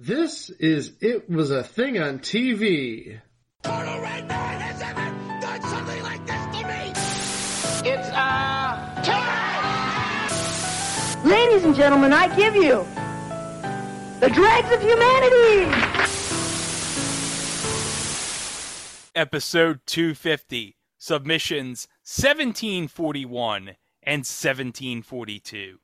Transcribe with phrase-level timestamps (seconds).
[0.00, 3.20] This is It Was a Thing on TV.
[3.64, 6.92] Total Red Man has ever done something like this to me!
[7.90, 10.30] It's, uh, time!
[11.28, 12.86] Ladies and gentlemen, I give you
[14.20, 15.64] the dregs of humanity!
[19.16, 23.74] Episode 250, submissions 1741
[24.04, 25.80] and 1742.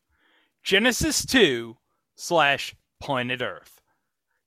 [0.63, 1.77] Genesis 2
[2.15, 3.81] slash Planet Earth.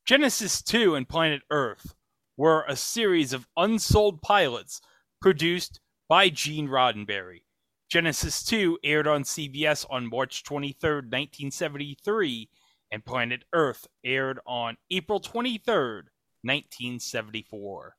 [0.08, 1.93] Genesis 2 and Planet Earth
[2.38, 4.80] were a series of unsold pilots
[5.20, 7.42] produced by Gene Roddenberry.
[7.89, 12.50] Genesis 2 aired on CBS on March 23, 1973,
[12.89, 16.04] and Planet Earth aired on April 23,
[16.42, 17.97] 1974.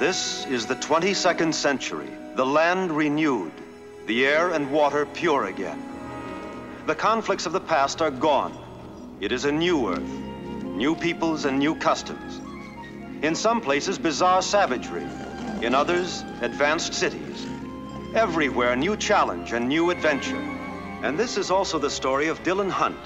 [0.00, 3.52] This is the 22nd century, the land renewed,
[4.06, 5.78] the air and water pure again.
[6.86, 8.56] The conflicts of the past are gone.
[9.20, 10.10] It is a new earth,
[10.64, 12.40] new peoples and new customs.
[13.22, 15.06] In some places, bizarre savagery.
[15.60, 17.46] In others, advanced cities.
[18.14, 20.40] Everywhere, new challenge and new adventure.
[21.02, 22.96] And this is also the story of Dylan Hunt,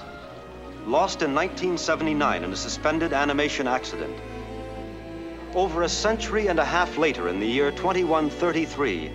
[0.85, 4.15] lost in 1979 in a suspended animation accident.
[5.55, 9.09] Over a century and a half later, in the year 2133,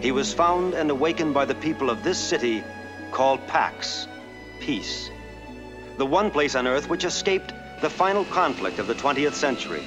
[0.00, 2.64] he was found and awakened by the people of this city
[3.10, 4.08] called Pax,
[4.58, 5.10] peace.
[5.98, 9.82] The one place on Earth which escaped the final conflict of the 20th century.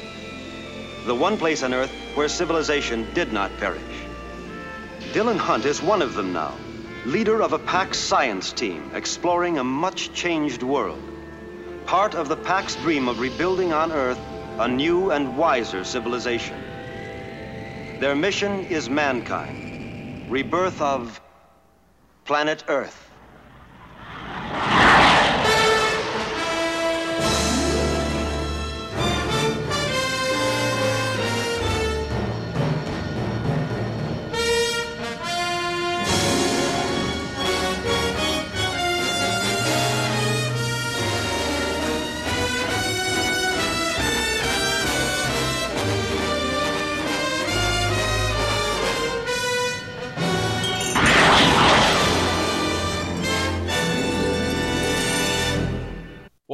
[1.07, 3.81] The one place on Earth where civilization did not perish.
[5.11, 6.53] Dylan Hunt is one of them now,
[7.05, 11.01] leader of a Pax science team exploring a much changed world.
[11.87, 14.19] Part of the Pax dream of rebuilding on Earth
[14.59, 16.57] a new and wiser civilization.
[17.99, 19.57] Their mission is mankind,
[20.27, 21.21] rebirth of
[22.25, 23.04] planet Earth.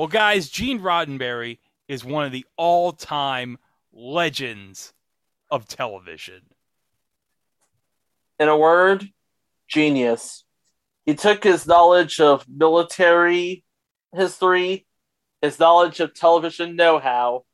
[0.02, 3.60] Well, guys, Gene Roddenberry is one of the all time
[3.94, 4.94] legends
[5.52, 6.42] of television.
[8.40, 9.08] In a word,
[9.68, 10.44] genius.
[11.06, 13.64] He took his knowledge of military
[14.12, 14.88] history,
[15.40, 17.46] his knowledge of television know how,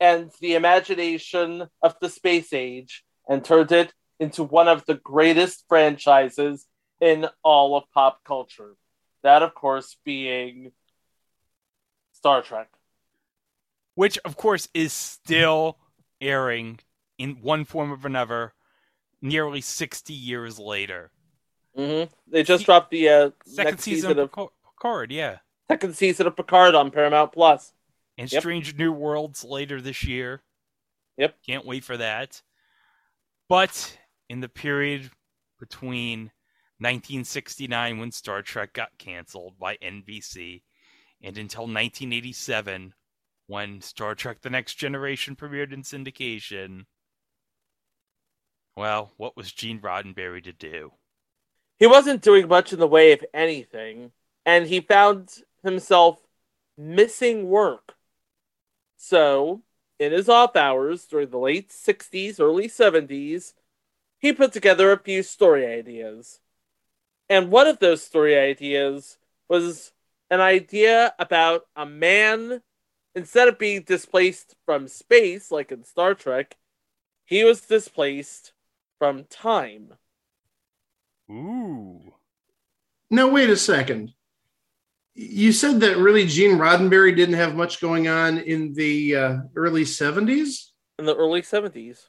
[0.00, 5.66] and the imagination of the space age and turned it into one of the greatest
[5.68, 6.64] franchises
[6.98, 8.74] in all of pop culture.
[9.22, 10.72] That, of course, being
[12.20, 12.68] Star Trek.
[13.94, 15.78] Which, of course, is still
[16.20, 16.80] airing
[17.18, 18.52] in one form or another
[19.22, 21.10] nearly 60 years later.
[21.76, 22.12] Mm-hmm.
[22.30, 25.38] They just dropped the uh, Second season, season of Picard, yeah.
[25.70, 27.72] second season of Picard on Paramount Plus.
[28.18, 28.42] And Yep.
[28.42, 30.42] Strange New Worlds later this year.
[31.16, 31.36] Yep.
[31.46, 32.42] Can't wait for that.
[33.48, 33.98] But
[34.28, 35.10] in the period
[35.58, 36.30] between
[36.78, 40.62] 1969, when Star Trek got canceled by NBC,
[41.22, 42.94] and until 1987,
[43.46, 46.86] when Star Trek The Next Generation premiered in syndication,
[48.76, 50.92] well, what was Gene Roddenberry to do?
[51.78, 54.12] He wasn't doing much in the way of anything,
[54.46, 56.18] and he found himself
[56.78, 57.96] missing work.
[58.96, 59.62] So,
[59.98, 63.54] in his off hours during the late 60s, early 70s,
[64.18, 66.40] he put together a few story ideas.
[67.28, 69.92] And one of those story ideas was
[70.30, 72.62] an idea about a man,
[73.14, 76.56] instead of being displaced from space like in Star Trek,
[77.24, 78.52] he was displaced
[78.98, 79.94] from time.
[81.30, 82.00] Ooh.
[83.10, 84.12] Now, wait a second.
[85.14, 89.82] You said that really Gene Roddenberry didn't have much going on in the uh, early
[89.82, 90.70] 70s?
[90.98, 92.06] In the early 70s.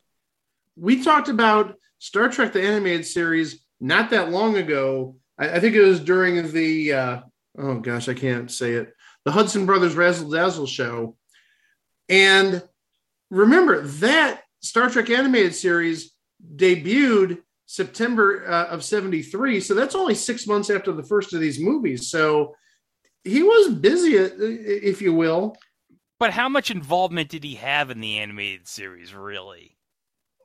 [0.75, 5.18] We talked about Star Trek the Animated Series not that long ago.
[5.39, 7.21] I, I think it was during the, uh,
[7.57, 8.94] oh gosh, I can't say it,
[9.25, 11.18] the Hudson Brothers Razzle Dazzle show.
[12.09, 12.63] And
[13.30, 16.12] remember that Star Trek Animated Series
[16.56, 19.62] debuted September uh, of 73.
[19.62, 22.09] So that's only six months after the first of these movies.
[22.09, 22.56] So
[23.24, 25.56] he was busy, uh, if you will.
[26.19, 29.77] But how much involvement did he have in the animated series, really?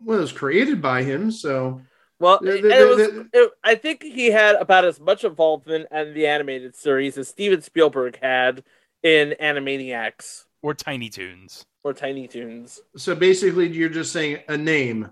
[0.00, 1.80] Well, it was created by him, so
[2.18, 2.96] Well, The- it, the- it was.
[2.98, 7.28] the- it- I think he had about as much involvement in the animated series as
[7.28, 8.64] Steven Spielberg had
[9.02, 11.64] in Animaniacs Or Tiny Toons?
[11.84, 12.80] or Tiny Toons.
[12.96, 15.10] so basically you're just saying a name.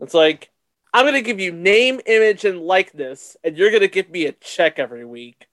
[0.00, 0.50] It's like
[0.92, 4.78] I'm gonna give you name, image, and likeness, and you're gonna give me a check
[4.78, 5.46] every week.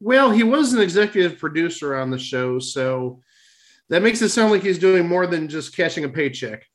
[0.00, 3.22] Well, he was an executive producer on the show, so
[3.88, 6.66] that makes it sound like he's doing more than just cashing a paycheck.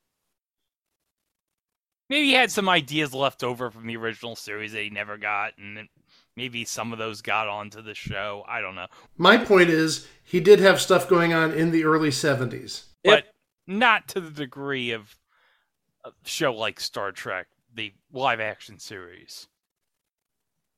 [2.10, 5.54] Maybe he had some ideas left over from the original series that he never got,
[5.58, 5.90] and
[6.36, 8.46] maybe some of those got onto the show.
[8.48, 8.88] I don't know.
[9.18, 12.86] My point is, he did have stuff going on in the early 70s.
[13.04, 13.26] But
[13.66, 15.18] not to the degree of
[16.06, 19.48] a show like Star Trek, the live action series.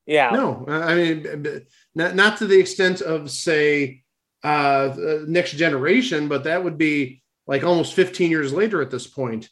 [0.08, 0.32] Yeah.
[0.32, 1.60] No, I mean, b- b-
[1.94, 4.04] not, not to the extent of, say,
[4.44, 9.06] uh, uh, Next Generation, but that would be like almost 15 years later at this
[9.06, 9.50] point.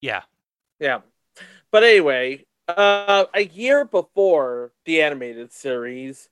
[0.00, 0.22] Yeah.
[0.78, 1.00] Yeah.
[1.70, 6.28] But anyway, uh, a year before the animated series,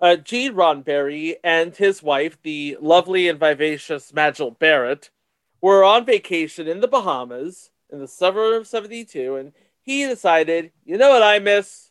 [0.00, 5.10] uh, Gene Roddenberry and his wife, the lovely and vivacious Majel Barrett,
[5.60, 9.52] were on vacation in the Bahamas in the summer of 72, and
[9.82, 11.90] he decided, you know what I miss?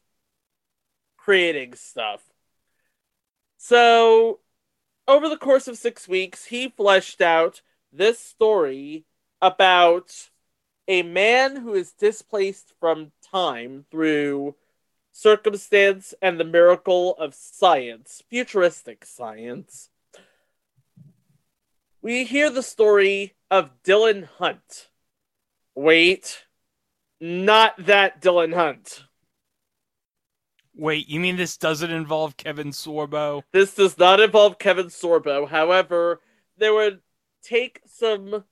[1.17, 2.21] Creating stuff.
[3.57, 4.39] So,
[5.07, 7.61] over the course of six weeks, he fleshed out
[7.91, 9.05] this story
[9.41, 10.29] about
[10.87, 14.55] a man who is displaced from time through
[15.11, 19.89] circumstance and the miracle of science, futuristic science.
[22.01, 24.89] We hear the story of Dylan Hunt.
[25.73, 26.45] Wait,
[27.19, 29.05] not that Dylan Hunt.
[30.75, 33.41] Wait, you mean this doesn't involve Kevin Sorbo?
[33.53, 35.47] This does not involve Kevin Sorbo.
[35.47, 36.19] However,
[36.57, 36.99] there would
[37.41, 38.43] take some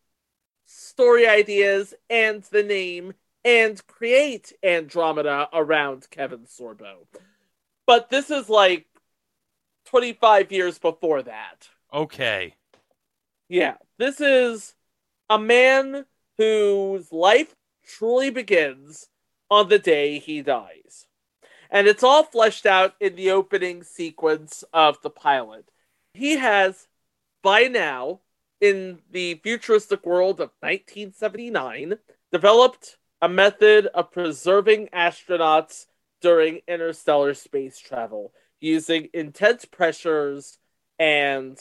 [0.74, 3.14] story ideas and the name
[3.46, 7.06] and create Andromeda around Kevin Sorbo.
[7.86, 8.88] But this is like
[9.86, 11.70] 25 years before that.
[11.94, 12.56] Okay.
[13.50, 14.74] Yeah, this is
[15.30, 16.06] a man
[16.38, 17.54] whose life
[17.86, 19.10] truly begins
[19.52, 21.06] on the day he dies.
[21.70, 25.70] And it's all fleshed out in the opening sequence of the pilot.
[26.14, 26.88] He has,
[27.42, 28.22] by now,
[28.64, 31.96] in the futuristic world of 1979,
[32.32, 35.86] developed a method of preserving astronauts
[36.22, 38.32] during interstellar space travel
[38.62, 40.60] using intense pressures
[40.98, 41.60] and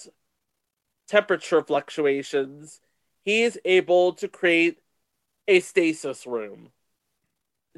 [1.08, 2.80] temperature fluctuations.
[3.24, 4.78] He is able to create
[5.48, 6.70] a stasis room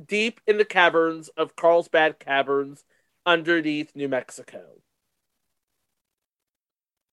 [0.06, 2.85] deep in the caverns of Carlsbad Caverns
[3.25, 4.82] underneath New Mexico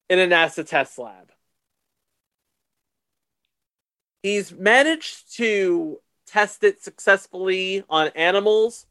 [0.10, 1.32] in a NASA test lab.
[4.22, 8.86] He's managed to test it successfully on animals,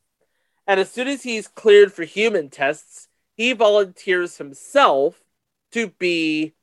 [0.66, 5.22] and as soon as he's cleared for human tests, he volunteers himself
[5.72, 6.54] to be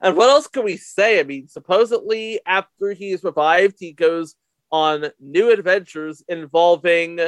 [0.01, 1.19] And what else can we say?
[1.19, 4.37] I mean, supposedly after he's revived, he goes
[4.71, 7.19] on new adventures involving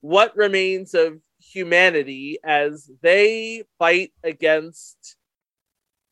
[0.00, 5.16] what remains of humanity as they fight against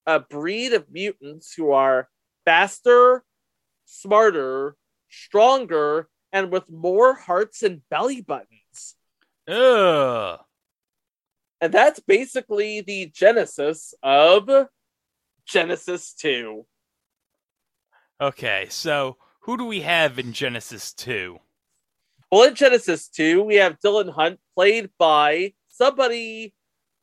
[0.06, 2.08] a breed of mutants who are
[2.44, 3.24] faster,
[3.88, 4.76] smarter,
[5.08, 8.94] stronger, and with more hearts and belly buttons.
[9.48, 10.38] Ugh.
[11.60, 14.48] And that's basically the genesis of
[15.46, 16.64] Genesis 2.
[18.20, 21.38] Okay, so who do we have in Genesis 2?
[22.30, 26.52] Well, in Genesis 2, we have Dylan Hunt played by somebody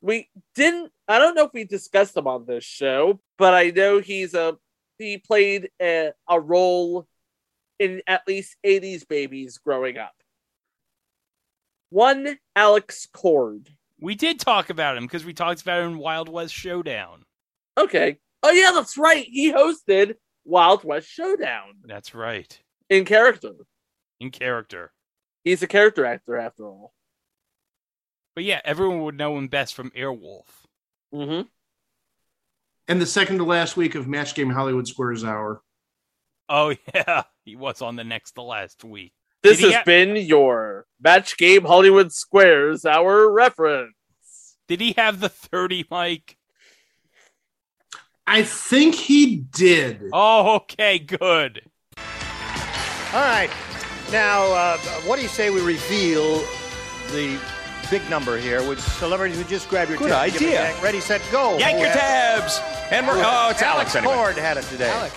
[0.00, 4.00] we didn't I don't know if we discussed him on this show, but I know
[4.00, 4.56] he's a
[4.98, 7.06] he played a, a role
[7.78, 10.14] in at least 80s babies growing up.
[11.90, 13.70] One Alex Cord.
[14.00, 17.24] We did talk about him because we talked about him in Wild West Showdown.
[17.78, 18.18] Okay.
[18.42, 19.26] Oh yeah, that's right.
[19.28, 22.58] He hosted Wild West Showdown That's right.
[22.88, 23.52] in character.
[24.20, 24.92] In character.
[25.44, 26.92] He's a character actor after all.
[28.34, 30.46] But yeah, everyone would know him best from Airwolf.
[31.14, 31.48] Mm-hmm.
[32.88, 35.62] And the second to last week of Match Game Hollywood Squares Hour.
[36.48, 39.12] Oh yeah, he was on the next to last week.
[39.42, 43.94] This has ha- been your Match Game Hollywood Squares, Hour reference.
[44.68, 46.36] Did he have the 30 mic?
[48.26, 50.02] I think he did.
[50.12, 51.62] Oh, okay, good.
[51.96, 53.50] All right.
[54.10, 56.40] Now, uh, what do you say we reveal
[57.12, 57.38] the
[57.90, 58.66] big number here?
[58.66, 60.62] Would celebrities would just grab your Good tabs, give a idea.
[60.70, 61.58] yank, Ready, set, go.
[61.58, 62.60] Yank Who your tabs.
[62.90, 64.14] And we're oh, it's Alex, anyway.
[64.14, 65.10] Ford had it today.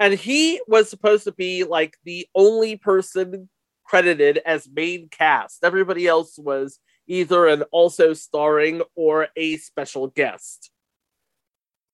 [0.00, 3.48] And he was supposed to be like the only person
[3.84, 5.62] credited as main cast.
[5.62, 10.70] Everybody else was either an also starring or a special guest.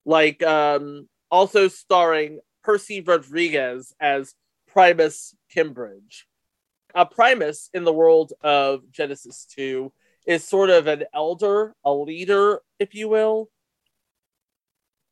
[0.05, 4.33] Like um also starring Percy Rodriguez as
[4.67, 6.23] Primus Kimbridge.
[6.93, 9.91] Uh, Primus in the world of Genesis 2
[10.25, 13.49] is sort of an elder, a leader, if you will.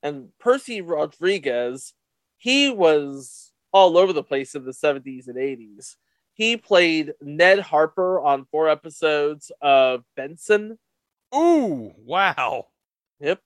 [0.03, 1.93] And Percy Rodriguez,
[2.37, 5.95] he was all over the place in the 70s and 80s.
[6.33, 10.79] He played Ned Harper on four episodes of Benson.
[11.35, 12.67] Ooh, wow.
[13.19, 13.41] Yep.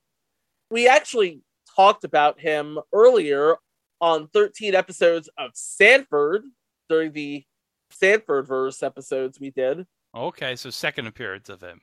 [0.70, 1.42] We actually
[1.74, 3.56] talked about him earlier
[4.00, 6.44] on 13 episodes of Sanford
[6.88, 7.44] during the
[7.90, 9.86] Sanford verse episodes we did.
[10.14, 11.80] Okay, so second appearance of him.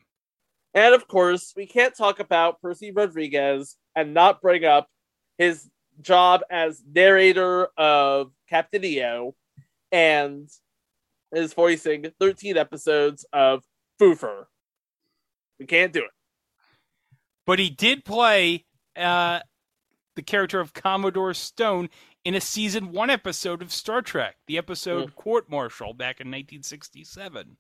[0.73, 4.87] And of course, we can't talk about Percy Rodriguez and not bring up
[5.37, 5.69] his
[6.01, 9.35] job as narrator of Captain EO
[9.91, 10.47] and
[11.33, 13.63] his voicing 13 episodes of
[13.99, 14.45] Foofur.
[15.59, 16.11] We can't do it.
[17.45, 19.41] But he did play uh,
[20.15, 21.89] the character of Commodore Stone
[22.23, 27.57] in a season one episode of Star Trek, the episode Court Martial back in 1967.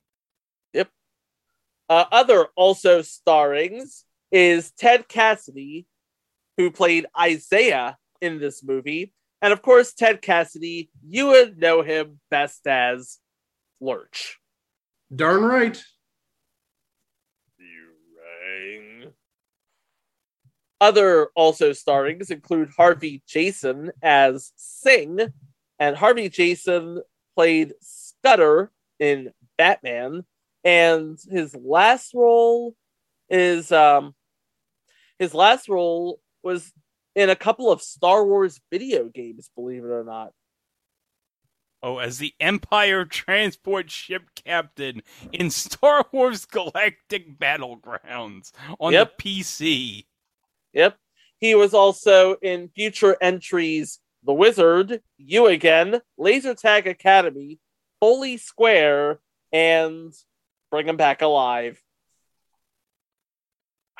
[1.91, 5.85] Uh, other also starrings is Ted Cassidy,
[6.55, 9.13] who played Isaiah in this movie.
[9.41, 13.17] And of course, Ted Cassidy, you would know him best as
[13.81, 14.39] Lurch.
[15.13, 15.83] Darn right.
[17.59, 17.89] You
[19.01, 19.11] rang.
[20.79, 25.19] Other also starrings include Harvey Jason as Singh,
[25.77, 27.01] and Harvey Jason
[27.35, 30.23] played Scudder in Batman,
[30.63, 32.75] and his last role
[33.29, 34.13] is um
[35.19, 36.71] his last role was
[37.15, 40.31] in a couple of Star Wars video games, believe it or not.
[41.83, 45.01] Oh, as the Empire transport ship captain
[45.31, 49.17] in Star Wars Galactic Battlegrounds on Yep.
[49.17, 50.05] the PC.
[50.73, 50.97] Yep.
[51.39, 57.57] He was also in future entries The Wizard, You Again, Laser Tag Academy,
[57.99, 59.19] Holy Square,
[59.51, 60.13] and
[60.71, 61.81] Bring Him Back Alive.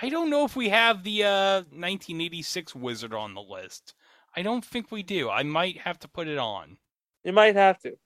[0.01, 3.94] I don't know if we have the uh, 1986 Wizard on the list.
[4.36, 5.30] I don't think we do.
[5.30, 6.78] I might have to put it on.
[7.24, 7.98] You might have to.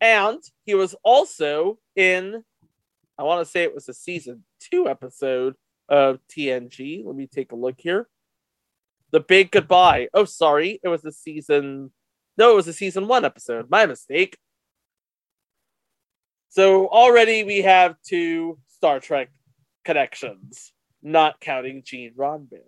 [0.00, 2.44] And he was also in,
[3.18, 5.54] I want to say it was a season two episode
[5.88, 7.04] of TNG.
[7.04, 8.08] Let me take a look here.
[9.10, 10.08] The Big Goodbye.
[10.12, 10.80] Oh, sorry.
[10.82, 11.92] It was a season.
[12.36, 13.70] No, it was a season one episode.
[13.70, 14.36] My mistake.
[16.52, 19.30] So already we have two Star Trek
[19.86, 22.60] connections, not counting Gene Roddenberry.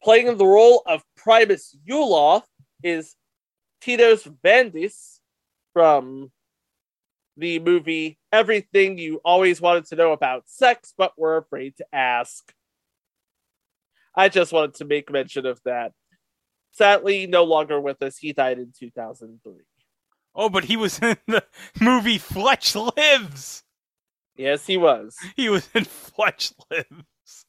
[0.00, 2.44] Playing the role of Primus Yuloth
[2.84, 3.16] is
[3.82, 5.18] Titos Vandis
[5.72, 6.30] from
[7.36, 12.52] the movie Everything You Always Wanted to Know About Sex, but Were Afraid to Ask.
[14.14, 15.94] I just wanted to make mention of that.
[16.70, 18.16] Sadly, no longer with us.
[18.18, 19.54] He died in 2003.
[20.34, 21.44] Oh, but he was in the
[21.80, 23.62] movie Fletch Lives.
[24.36, 25.16] Yes, he was.
[25.36, 27.44] He was in Fletch Lives.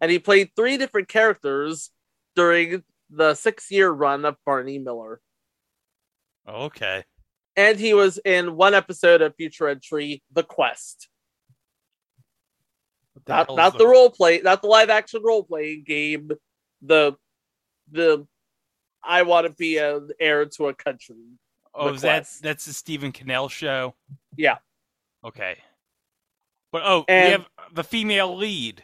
[0.00, 1.90] And he played three different characters
[2.36, 5.20] during the six year run of Barney Miller.
[6.48, 7.04] Okay.
[7.56, 11.08] And he was in one episode of Future Entry, The Quest.
[13.14, 16.30] The not not the role play, not the live action role playing game.
[16.82, 17.14] The
[17.90, 18.26] the
[19.02, 21.16] I want to be an heir to a country.
[21.74, 23.94] Oh, The is that's the Stephen Cannell show?
[24.36, 24.58] Yeah.
[25.24, 25.58] Okay.
[26.72, 28.82] But oh, And- we have the female lead.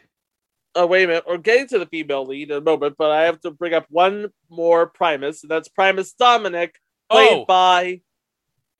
[0.77, 3.23] Oh wait a minute, we're getting to the female lead in a moment, but I
[3.23, 6.75] have to bring up one more Primus, and that's Primus Dominic,
[7.09, 8.01] played Oh, by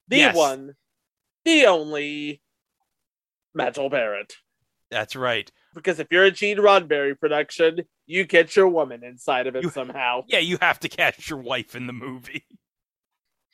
[0.10, 0.36] the Yes.
[0.36, 0.74] one,
[1.46, 2.42] the only
[3.54, 4.34] Majel Barrett.
[4.92, 5.50] that's right.
[5.74, 9.70] Because if you're a Gene Roddenberry production, you get your woman inside of it You-
[9.70, 10.26] somehow.
[10.28, 12.46] Yeah, you have to cast your wife in the movie.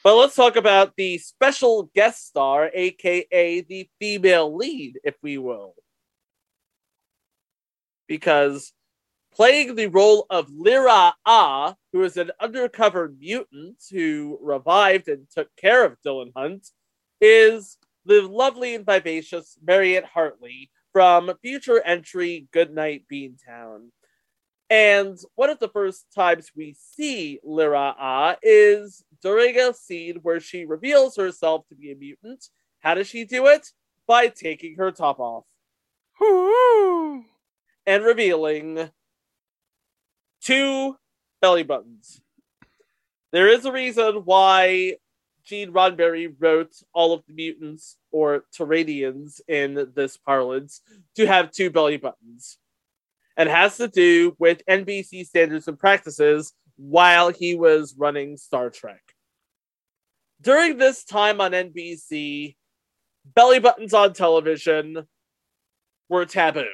[0.04, 5.76] But let's talk about the special guest star, aka the female lead, if we will.
[8.08, 8.74] Because
[9.34, 15.48] Playing the role of Lyra Ah, who is an undercover mutant who revived and took
[15.56, 16.68] care of Dylan Hunt,
[17.22, 23.88] is the lovely and vivacious Mariette Hartley from future entry Goodnight Beantown.
[24.70, 30.40] And one of the first times we see Lyra Ah is during a scene where
[30.40, 32.46] she reveals herself to be a mutant.
[32.80, 33.68] How does she do it?
[34.08, 35.46] By taking her top off
[37.86, 38.90] and revealing
[40.42, 40.98] two
[41.42, 42.22] belly buttons.
[43.32, 44.98] There is a reason why
[45.44, 50.82] Gene Roddenberry wrote all of the mutants or Terranians in this parlance
[51.16, 52.58] to have two belly buttons.
[53.38, 59.04] And has to do with NBC standards and practices while he was running Star Trek.
[60.42, 62.56] During this time on NBC,
[63.24, 65.08] belly buttons on television
[66.10, 66.66] were taboo.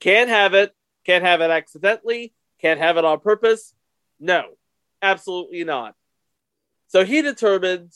[0.00, 0.72] Can't have it,
[1.06, 3.72] can't have it accidentally, can't have it on purpose.
[4.18, 4.42] No,
[5.00, 5.94] absolutely not.
[6.88, 7.92] So he determined,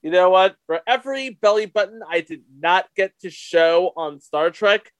[0.00, 0.56] you know what?
[0.66, 4.90] For every belly button I did not get to show on Star Trek,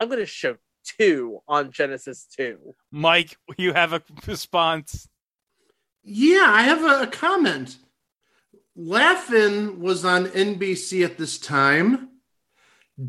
[0.00, 0.56] I'm going to show
[0.96, 2.74] two on Genesis 2.
[2.90, 5.08] Mike, you have a response.
[6.02, 7.76] Yeah, I have a, a comment.
[8.76, 12.10] Laugh-In was on NBC at this time.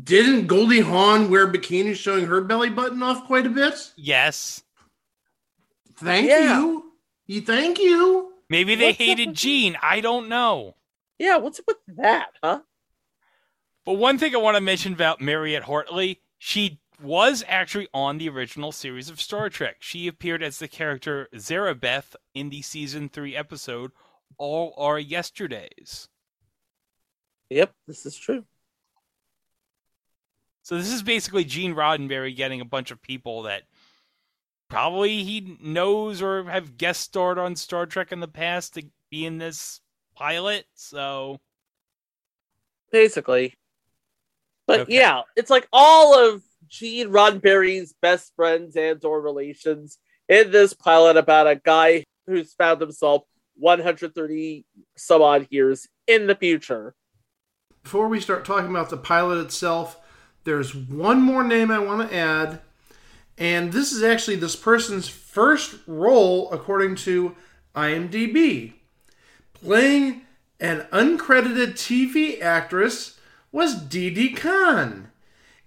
[0.02, 3.92] Didn't Goldie Hawn wear bikini showing her belly button off quite a bit?
[3.96, 4.62] Yes.
[5.96, 6.58] Thank Yeah.
[6.60, 6.92] you.
[7.26, 8.32] You thank you.
[8.48, 9.76] Maybe they What's up hated with- Gene.
[9.80, 10.74] I don't know.
[11.18, 12.60] Yeah, what's up with that, huh?
[13.86, 18.28] But one thing I want to mention about Mariette Hartley, she was actually on the
[18.28, 19.76] original series of Star Trek.
[19.80, 23.92] She appeared as the character Zarabeth in the season three episode
[24.38, 26.08] All Our Yesterdays.
[27.48, 28.44] Yep, this is true.
[30.62, 33.62] So this is basically Gene Roddenberry getting a bunch of people that
[34.68, 39.26] probably he knows or have guest starred on Star Trek in the past to be
[39.26, 39.80] in this
[40.14, 40.66] pilot.
[40.74, 41.40] So
[42.92, 43.54] basically.
[44.66, 44.94] But Okay.
[44.94, 51.16] yeah, it's like all of Gene Roddenberry's best friends and or relations in this pilot
[51.16, 53.22] about a guy who's found himself
[53.56, 54.64] 130
[54.96, 56.94] some odd years in the future.
[57.82, 59.98] Before we start talking about the pilot itself,
[60.44, 62.60] there's one more name I want to add.
[63.38, 67.34] And this is actually this person's first role according to
[67.74, 68.74] IMDb.
[69.54, 70.22] Playing
[70.58, 73.18] an uncredited TV actress
[73.50, 75.09] was Didi Conn.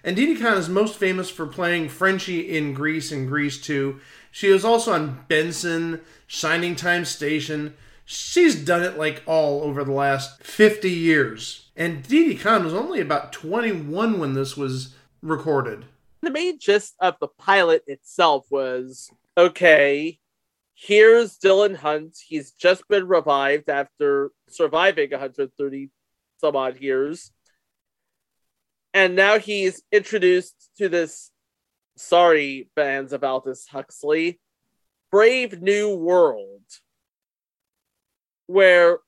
[0.04, 4.00] And Dee Khan is most famous for playing Frenchie in Grease and Grease 2.
[4.32, 7.76] She was also on Benson, Shining Time Station.
[8.04, 11.70] She's done it like all over the last 50 years.
[11.76, 15.86] And Dee Khan was only about 21 when this was recorded.
[16.22, 20.20] The main gist of the pilot itself was okay,
[20.74, 22.18] here's Dylan Hunt.
[22.26, 25.90] He's just been revived after surviving 130
[26.38, 27.32] some odd years.
[28.94, 31.32] And now he's introduced to this,
[31.98, 34.40] sorry, fans of Aldous Huxley,
[35.12, 36.62] Brave New World,
[38.48, 39.00] where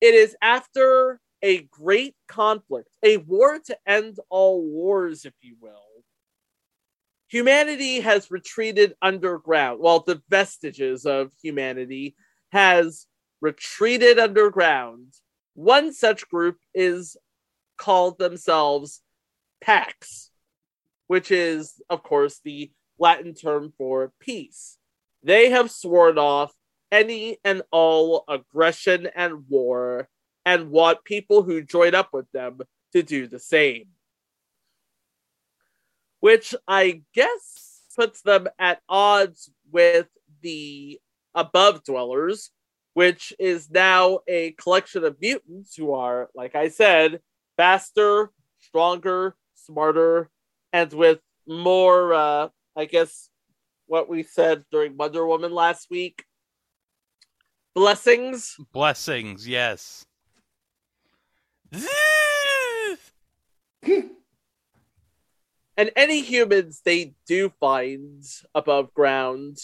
[0.00, 5.72] it is after a great conflict, a war to end all wars, if you will.
[7.28, 9.80] Humanity has retreated underground.
[9.80, 12.14] Well, the vestiges of humanity
[12.52, 13.06] has
[13.40, 15.12] retreated underground.
[15.54, 17.16] One such group is
[17.76, 19.00] called themselves
[19.60, 20.30] Pax,
[21.06, 24.78] which is, of course, the Latin term for peace.
[25.22, 26.52] They have sworn off
[26.92, 30.08] any and all aggression and war
[30.44, 32.60] and want people who join up with them
[32.92, 33.86] to do the same.
[36.20, 40.06] Which I guess puts them at odds with
[40.42, 41.00] the
[41.34, 42.50] above dwellers,
[42.94, 47.20] which is now a collection of mutants who are, like I said,
[47.56, 50.30] faster, stronger, smarter,
[50.72, 53.28] and with more, uh, I guess,
[53.86, 56.24] what we said during Wonder Woman last week
[57.74, 58.56] blessings.
[58.72, 60.06] blessings, yes.
[65.76, 68.22] And any humans they do find
[68.54, 69.58] above ground,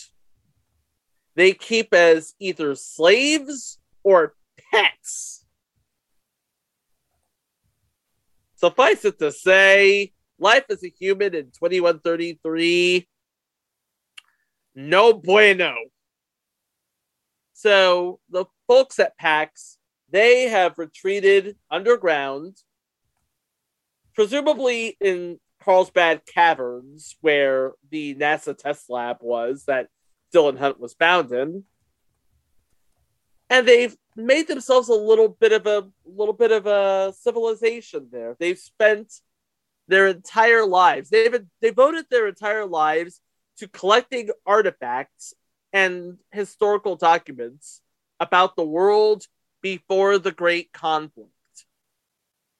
[1.36, 4.34] they keep as either slaves or
[4.72, 5.39] pets.
[8.60, 13.08] Suffice it to say, life as a human in 2133,
[14.74, 15.74] no bueno.
[17.54, 19.78] So the folks at PAX,
[20.10, 22.58] they have retreated underground,
[24.14, 29.88] presumably in Carlsbad Caverns, where the NASA test lab was that
[30.34, 31.64] Dylan Hunt was found in.
[33.50, 38.36] And they've made themselves a little bit of a little bit of a civilization there.
[38.38, 39.12] They've spent
[39.88, 41.10] their entire lives.
[41.10, 43.20] They've devoted their entire lives
[43.58, 45.34] to collecting artifacts
[45.72, 47.82] and historical documents
[48.20, 49.26] about the world
[49.62, 51.30] before the Great Conflict.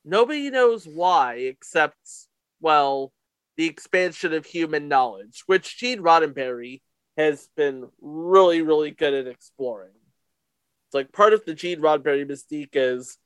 [0.05, 1.98] Nobody knows why, except,
[2.61, 3.12] well,
[3.57, 6.81] the expansion of human knowledge, which Gene Roddenberry
[7.16, 9.92] has been really, really good at exploring.
[10.90, 13.16] It's like part of the Gene Roddenberry mystique is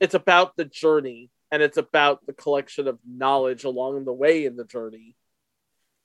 [0.00, 4.56] it's about the journey and it's about the collection of knowledge along the way in
[4.56, 5.14] the journey.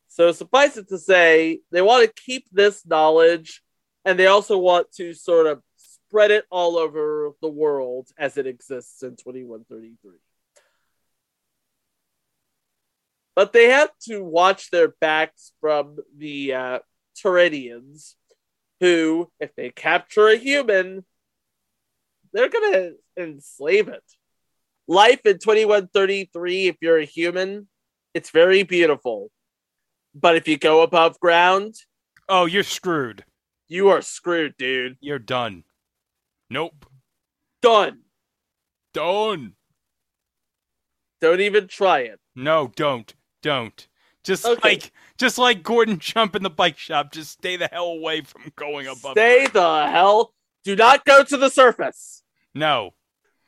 [0.07, 3.63] So suffice it to say, they want to keep this knowledge
[4.05, 8.45] and they also want to sort of spread it all over the world as it
[8.45, 10.11] exists in 2133.
[13.35, 16.79] But they have to watch their backs from the uh,
[18.79, 21.05] who, if they capture a human,
[22.33, 24.03] they're going to enslave it.
[24.87, 27.67] Life in 2133, if you're a human,
[28.13, 29.31] it's very beautiful.
[30.13, 31.75] But if you go above ground,
[32.27, 33.23] Oh, you're screwed.
[33.67, 34.97] you are screwed, dude.
[34.99, 35.63] You're done.
[36.49, 36.85] Nope.
[37.61, 38.01] Done.
[38.93, 39.53] Done.
[41.21, 42.19] Don't even try it.
[42.35, 43.13] No, don't.
[43.41, 43.87] Don't.
[44.25, 44.69] Just Okay.
[44.69, 48.51] like just like Gordon Jump in the bike shop, just stay the hell away from
[48.55, 49.11] going above.
[49.13, 50.33] Stay the hell.
[50.63, 52.23] Do not go to the surface.
[52.53, 52.93] No.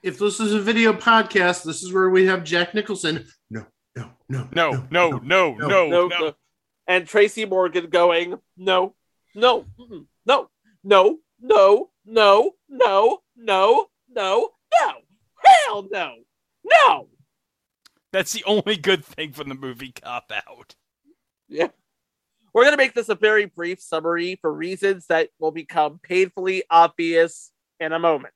[0.04, 3.26] If this is a video podcast, this is where we have Jack Nicholson.
[3.50, 5.68] No, no, no, No, no, no, no, no.
[5.68, 6.34] no, no, no.
[6.86, 8.94] And Tracy Morgan going, no,
[9.34, 10.50] no, no, no,
[10.84, 14.52] no, no, no, no, no, no,
[15.44, 16.16] hell no,
[16.64, 17.08] no.
[18.14, 20.76] That's the only good thing from the movie Cop Out.
[21.50, 21.68] Yeah.
[22.54, 26.64] We're going to make this a very brief summary for reasons that will become painfully
[26.70, 28.34] obvious in a moment.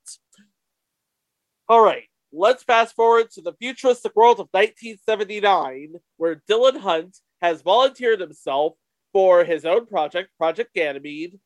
[1.67, 7.61] All right, let's fast forward to the futuristic world of 1979, where Dylan Hunt has
[7.61, 8.73] volunteered himself
[9.13, 11.39] for his own project, Project Ganymede,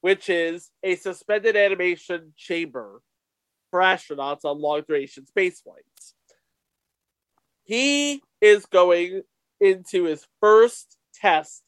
[0.00, 3.00] which is a suspended animation chamber
[3.70, 5.97] for astronauts on long duration space flights.
[7.68, 9.22] He is going
[9.60, 11.62] into his first test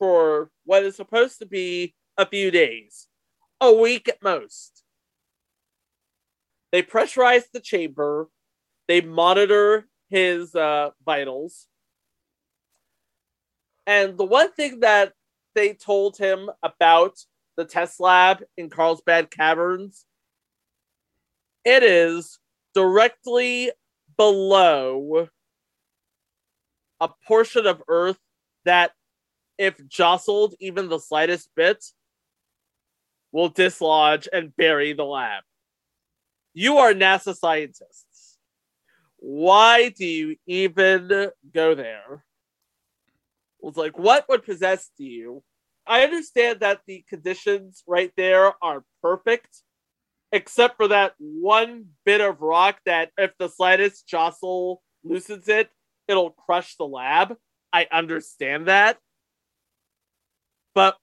[0.00, 3.06] for what is supposed to be a few days,
[3.60, 4.82] a week at most.
[6.72, 8.28] They pressurize the chamber,
[8.88, 11.68] they monitor his uh, vitals.
[13.86, 15.12] And the one thing that
[15.54, 17.16] they told him about
[17.56, 20.04] the test lab in Carlsbad Caverns,
[21.64, 22.40] it is
[22.74, 23.70] directly
[24.22, 25.26] below
[27.00, 28.20] a portion of Earth
[28.64, 28.92] that,
[29.58, 31.84] if jostled even the slightest bit,
[33.32, 35.42] will dislodge and bury the lab.
[36.54, 38.38] You are NASA scientists.
[39.16, 42.24] Why do you even go there?
[43.60, 45.42] It's like, what would possess you?
[45.84, 49.62] I understand that the conditions right there are perfect,
[50.32, 55.70] except for that one bit of rock that, if the slightest jostle loosens it,
[56.08, 57.36] it'll crush the lab.
[57.72, 58.98] I understand that.
[60.74, 60.96] But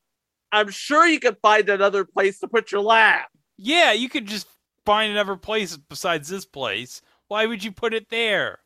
[0.52, 3.26] I'm sure you can find another place to put your lab.
[3.58, 4.48] Yeah, you could just
[4.86, 7.02] find another place besides this place.
[7.28, 8.60] Why would you put it there?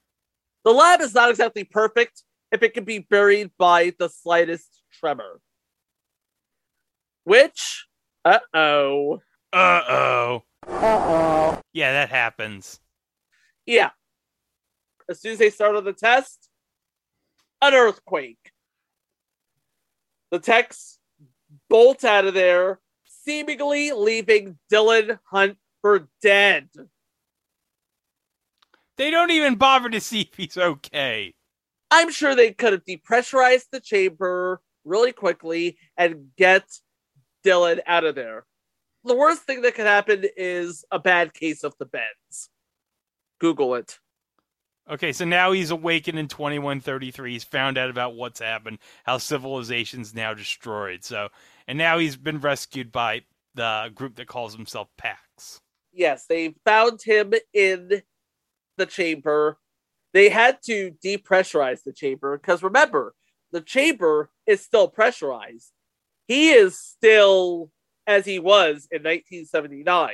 [0.63, 2.23] The lab is not exactly perfect
[2.54, 5.41] if it can be buried by the slightest tremor.
[7.26, 7.86] Which,
[8.23, 9.21] uh oh.
[9.52, 10.43] Uh oh.
[10.67, 11.62] Uh oh.
[11.73, 12.80] Yeah, that happens.
[13.65, 13.91] Yeah.
[15.10, 16.49] As soon as they start on the test,
[17.62, 18.52] an earthquake.
[20.32, 20.99] The techs
[21.69, 26.69] bolt out of there, seemingly leaving Dylan Hunt for dead.
[28.97, 31.34] They don't even bother to see if he's okay.
[31.89, 36.63] I'm sure they could have depressurized the chamber really quickly and get
[37.45, 38.45] Dylan out of there.
[39.05, 42.49] The worst thing that could happen is a bad case of the bends.
[43.39, 43.99] Google it.
[44.89, 47.31] Okay, so now he's awakened in 2133.
[47.31, 51.03] He's found out about what's happened, how civilization's now destroyed.
[51.03, 51.29] So,
[51.67, 53.21] and now he's been rescued by
[53.55, 55.61] the group that calls himself Pax.
[55.93, 58.01] Yes, they found him in
[58.77, 59.57] the chamber.
[60.11, 63.15] They had to depressurize the chamber because remember,
[63.51, 65.71] the chamber is still pressurized.
[66.27, 67.71] He is still
[68.07, 70.11] as he was in 1979.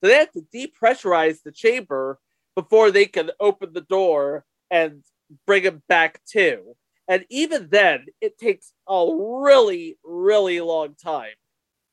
[0.00, 2.18] So they have to depressurize the chamber
[2.54, 5.02] before they can open the door and
[5.46, 6.74] bring him back to.
[7.08, 11.32] And even then, it takes a really, really long time.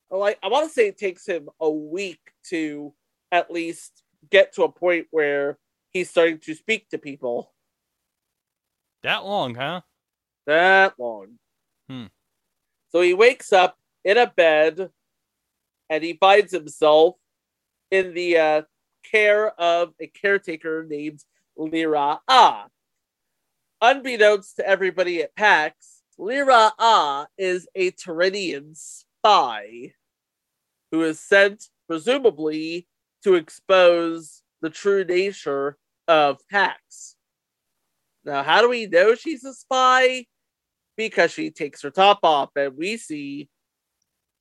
[0.09, 2.93] Like I want to say it takes him a week to
[3.31, 5.57] at least get to a point where
[5.91, 7.51] he's starting to speak to people.
[9.03, 9.81] That long, huh?
[10.45, 11.39] That long.
[11.89, 12.05] Hmm.
[12.89, 14.89] So he wakes up in a bed
[15.89, 17.15] and he finds himself
[17.91, 18.61] in the uh,
[19.03, 21.23] care of a caretaker named
[21.55, 22.67] Lira Ah.
[23.81, 29.93] Unbeknownst to everybody at PAX, Lira Ah is a Tyrannian spy
[30.91, 32.87] who is sent, presumably,
[33.23, 37.15] to expose the true nature of PAX.
[38.25, 40.25] Now, how do we know she's a spy?
[40.95, 43.49] Because she takes her top off and we see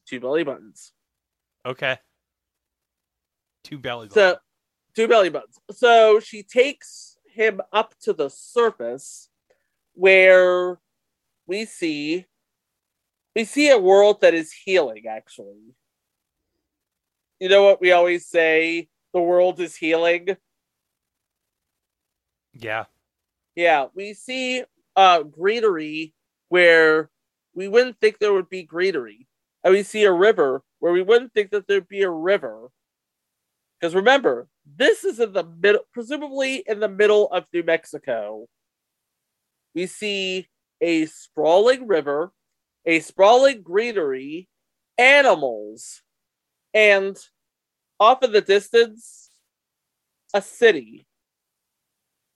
[0.08, 0.92] two belly buttons.
[1.66, 1.98] Okay.
[3.64, 4.40] Two belly So, buttons.
[4.94, 5.58] two belly buttons.
[5.72, 9.28] So she takes him up to the surface
[9.94, 10.78] where
[11.46, 12.24] we see
[13.34, 15.74] we see a world that is healing actually.
[17.40, 20.36] You know what we always say, the world is healing?
[22.54, 22.84] yeah.
[23.54, 24.64] Yeah, we see
[24.96, 26.14] uh greenery
[26.48, 27.10] where
[27.54, 29.26] we wouldn't think there would be greenery.
[29.64, 32.68] And we see a river where we wouldn't think that there'd be a river.
[33.80, 38.46] Because remember, this is in the middle, presumably in the middle of New Mexico.
[39.74, 40.48] We see
[40.80, 42.32] a sprawling river,
[42.84, 44.48] a sprawling greenery,
[44.98, 46.02] animals,
[46.72, 47.16] and
[48.00, 49.30] off in the distance,
[50.32, 51.06] a city.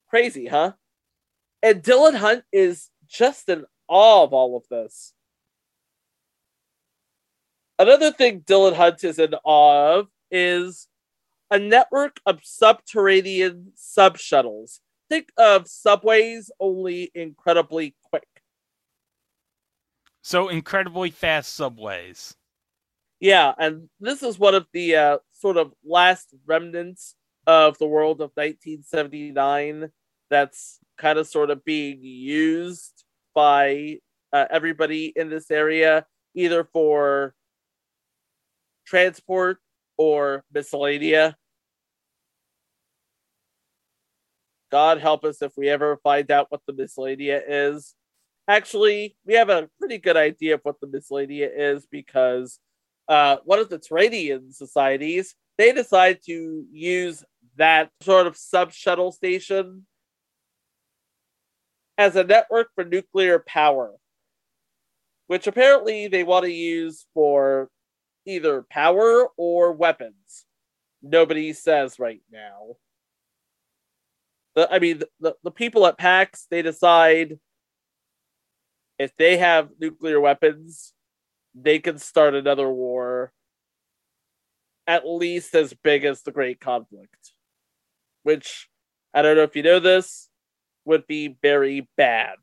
[0.08, 0.72] Crazy, huh?
[1.62, 5.12] And Dylan Hunt is just in awe of all of this.
[7.80, 10.86] Another thing Dylan Hunt is in awe of is
[11.50, 14.80] a network of subterranean sub shuttles.
[15.08, 18.28] Think of subways, only incredibly quick.
[20.20, 22.36] So incredibly fast subways.
[23.18, 27.14] Yeah, and this is one of the uh, sort of last remnants
[27.46, 29.90] of the world of 1979
[30.28, 34.00] that's kind of sort of being used by
[34.34, 37.34] uh, everybody in this area, either for
[38.90, 39.58] transport
[39.96, 41.34] or miscellanea.
[44.72, 47.94] God help us if we ever find out what the miscellanea is.
[48.48, 52.58] Actually, we have a pretty good idea of what the miscellanea is because
[53.08, 57.22] uh, one of the Terranian societies they decide to use
[57.56, 59.86] that sort of sub shuttle station
[61.98, 63.92] as a network for nuclear power,
[65.26, 67.68] which apparently they want to use for
[68.26, 70.46] either power or weapons.
[71.02, 72.76] Nobody says right now.
[74.54, 77.38] The, I mean, the, the people at PAX, they decide
[78.98, 80.92] if they have nuclear weapons,
[81.54, 83.32] they can start another war
[84.86, 87.32] at least as big as the Great Conflict.
[88.24, 88.68] Which,
[89.14, 90.28] I don't know if you know this,
[90.84, 92.34] would be very bad.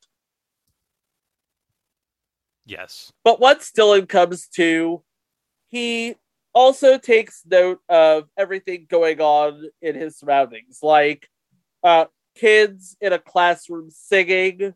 [2.65, 3.11] Yes.
[3.23, 5.03] But once Dylan comes to,
[5.69, 6.15] he
[6.53, 11.29] also takes note of everything going on in his surroundings, like
[11.83, 14.73] uh, kids in a classroom singing,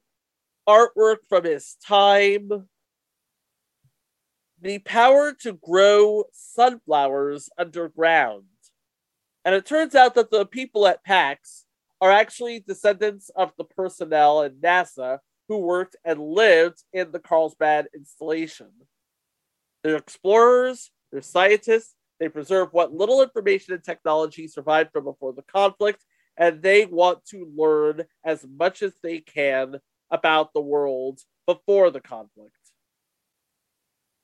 [0.67, 2.67] artwork from his time,
[4.62, 8.43] the power to grow sunflowers underground.
[9.43, 11.65] And it turns out that the people at PAX
[11.99, 17.88] are actually descendants of the personnel in NASA who worked and lived in the Carlsbad
[17.95, 18.69] installation.
[19.84, 25.41] They're explorers, they're scientists, they preserve what little information and technology survived from before the
[25.41, 26.04] conflict,
[26.38, 29.78] and they want to learn as much as they can
[30.12, 32.56] about the world before the conflict.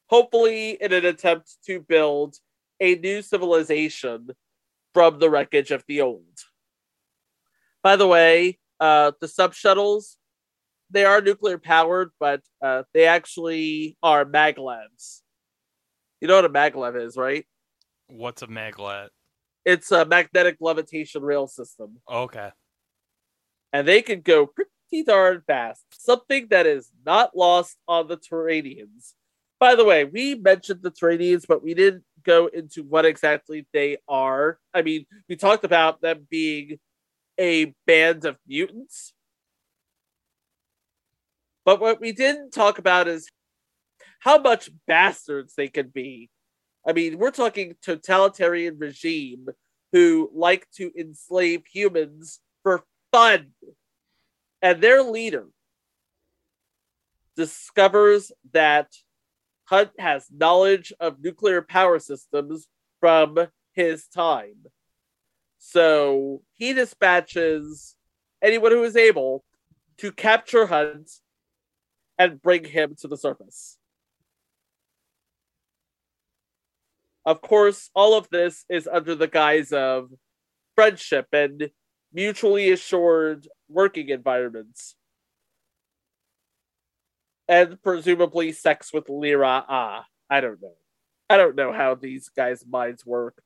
[0.10, 2.36] Hopefully, in an attempt to build
[2.80, 4.30] a new civilization
[4.94, 6.40] from the wreckage of the old.
[7.84, 10.18] By the way, uh, the sub shuttles,
[10.90, 15.22] they are nuclear powered, but uh, they actually are maglevs.
[16.22, 17.46] You know what a maglev is, right?
[18.08, 19.10] What's a maglet?
[19.66, 22.52] It's a magnetic levitation rail system, Okay.
[23.74, 25.84] and they can go pretty darn fast.
[25.92, 29.14] Something that is not lost on the Terranians.
[29.60, 33.98] By the way, we mentioned the Terranians, but we didn't go into what exactly they
[34.08, 34.58] are.
[34.74, 36.80] I mean, we talked about them being
[37.40, 39.14] a band of mutants.
[41.66, 43.30] But what we didn't talk about is
[44.20, 46.30] how much bastards they can be.
[46.88, 49.48] I mean, we're talking totalitarian regime
[49.92, 53.52] who like to enslave humans for fun
[54.62, 55.48] And their leader
[57.36, 58.94] discovers that
[59.66, 62.68] Hunt has knowledge of nuclear power systems
[63.00, 63.38] from
[63.74, 64.66] his time.
[65.60, 67.96] So he dispatches
[68.42, 69.44] anyone who is able
[69.98, 71.12] to capture Hunt
[72.18, 73.77] and bring him to the surface.
[77.28, 80.10] Of course, all of this is under the guise of
[80.76, 81.70] friendship and
[82.14, 84.96] mutually assured working environments.
[87.50, 90.06] And presumably sex with Lyra Ah.
[90.30, 90.76] I don't know.
[91.30, 93.42] I don't know how these guys' minds work.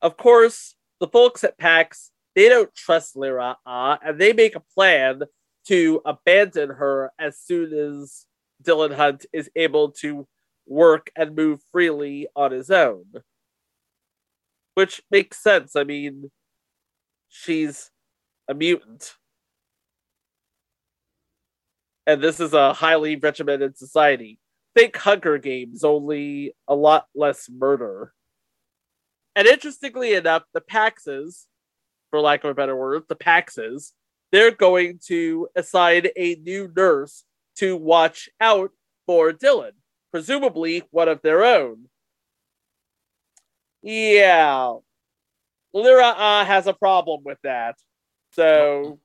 [0.00, 4.62] Of course, the folks at PAX, they don't trust Lyra Ah, and they make a
[4.74, 5.22] plan
[5.66, 8.24] to abandon her as soon as
[8.62, 10.28] Dylan Hunt is able to
[10.70, 13.04] work and move freely on his own.
[14.74, 15.76] Which makes sense.
[15.76, 16.30] I mean,
[17.28, 17.90] she's
[18.48, 19.14] a mutant.
[22.06, 24.38] And this is a highly regimented society.
[24.74, 28.14] Think Hunger Games, only a lot less murder.
[29.36, 31.46] And interestingly enough, the Paxes,
[32.10, 33.92] for lack of a better word, the Paxes,
[34.32, 37.24] they're going to assign a new nurse
[37.56, 38.70] to watch out
[39.06, 39.72] for Dylan,
[40.10, 41.88] presumably one of their own.
[43.82, 44.74] Yeah.
[45.72, 47.76] Lyra uh, has a problem with that.
[48.32, 48.98] So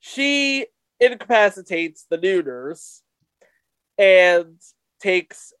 [0.00, 0.66] she
[1.00, 2.42] incapacitates the new
[3.98, 4.60] and
[5.00, 5.52] takes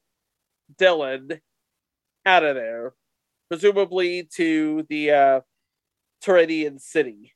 [0.76, 1.40] Dylan
[2.24, 2.94] out of there,
[3.48, 5.40] presumably to the uh,
[6.22, 7.34] Turidian city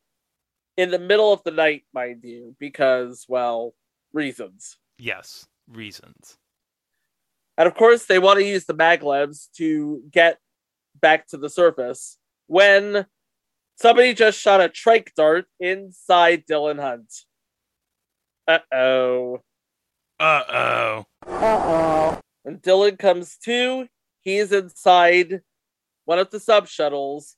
[0.76, 3.74] in the middle of the night, mind you, because, well,
[4.12, 4.76] reasons.
[4.98, 6.38] Yes, reasons.
[7.60, 10.38] And of course, they want to use the maglevs to get
[10.98, 13.04] back to the surface when
[13.76, 17.12] somebody just shot a trike dart inside Dylan Hunt.
[18.48, 19.42] Uh oh.
[20.18, 21.06] Uh oh.
[21.26, 22.20] Uh oh.
[22.44, 23.86] When Dylan comes to,
[24.22, 25.42] he's inside
[26.06, 27.36] one of the sub shuttles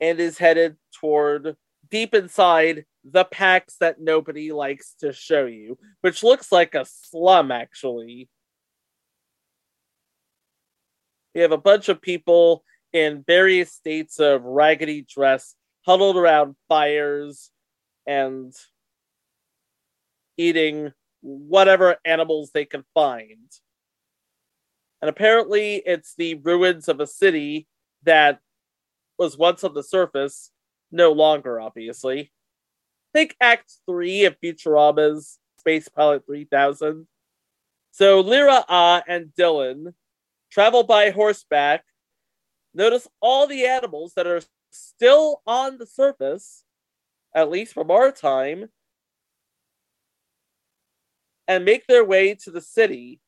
[0.00, 1.54] and is headed toward
[1.88, 7.52] deep inside the PAX that nobody likes to show you, which looks like a slum
[7.52, 8.28] actually.
[11.34, 15.54] We have a bunch of people in various states of raggedy dress
[15.86, 17.50] huddled around fires
[18.06, 18.52] and
[20.36, 20.92] eating
[21.22, 23.50] whatever animals they can find.
[25.00, 27.66] And apparently, it's the ruins of a city
[28.04, 28.40] that
[29.18, 30.50] was once on the surface,
[30.90, 32.32] no longer, obviously.
[33.12, 37.06] Think Act 3 of Futurama's Space Pilot 3000.
[37.90, 39.94] So Lyra Ah and Dylan
[40.52, 41.82] travel by horseback.
[42.74, 46.64] Notice all the animals that are still on the surface,
[47.34, 48.68] at least from our time,
[51.48, 53.20] and make their way to the city.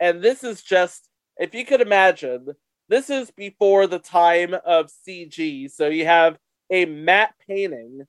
[0.00, 2.48] And this is just, if you could imagine,
[2.88, 5.70] this is before the time of CG.
[5.70, 6.38] So you have
[6.70, 8.06] a matte painting,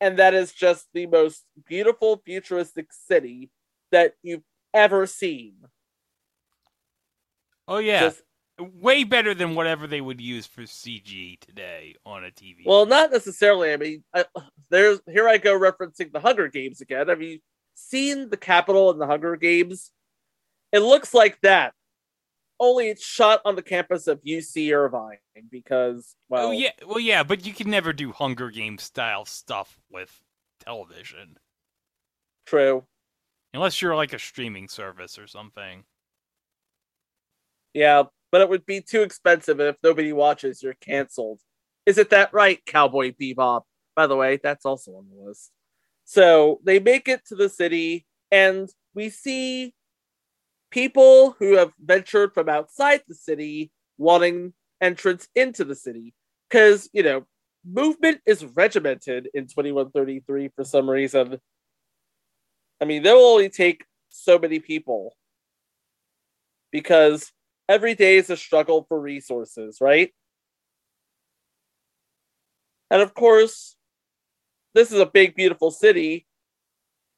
[0.00, 3.50] and that is just the most beautiful futuristic city
[3.92, 5.54] that you've ever seen.
[7.68, 8.00] Oh yeah.
[8.00, 8.22] Just-
[8.60, 12.58] Way better than whatever they would use for CG today on a TV.
[12.64, 13.72] Well, not necessarily.
[13.72, 14.26] I mean, I,
[14.70, 17.08] there's here I go referencing the Hunger Games again.
[17.08, 17.40] Have you
[17.74, 19.90] seen the Capitol in the Hunger Games?
[20.70, 21.72] It looks like that.
[22.60, 25.18] Only it's shot on the campus of UC Irvine
[25.50, 29.24] because, oh, well, oh yeah, well yeah, but you can never do Hunger Games style
[29.24, 30.22] stuff with
[30.60, 31.38] television
[32.46, 32.84] true.
[33.52, 35.84] unless you're like a streaming service or something.
[37.74, 41.40] Yeah, but it would be too expensive, and if nobody watches, you're canceled.
[41.86, 43.62] Is it that right, Cowboy Bebop?
[43.94, 45.50] By the way, that's also on the list.
[46.04, 49.74] So they make it to the city, and we see
[50.70, 56.14] people who have ventured from outside the city wanting entrance into the city.
[56.48, 57.26] Because, you know,
[57.64, 61.40] movement is regimented in 2133 for some reason.
[62.80, 65.16] I mean, they'll only take so many people
[66.70, 67.32] because
[67.68, 70.12] every day is a struggle for resources, right?
[72.90, 73.76] And of course,
[74.74, 76.26] this is a big, beautiful city,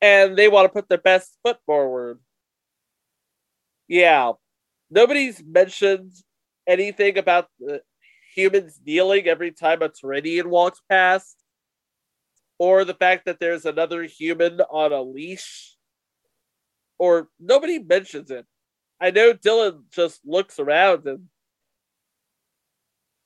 [0.01, 2.20] and they want to put their best foot forward.
[3.88, 4.32] Yeah,
[4.90, 6.12] nobody's mentioned
[6.66, 7.82] anything about the
[8.34, 11.36] humans kneeling every time a Turidian walks past,
[12.59, 15.76] or the fact that there's another human on a leash,
[16.99, 18.47] or nobody mentions it.
[19.01, 21.28] I know Dylan just looks around and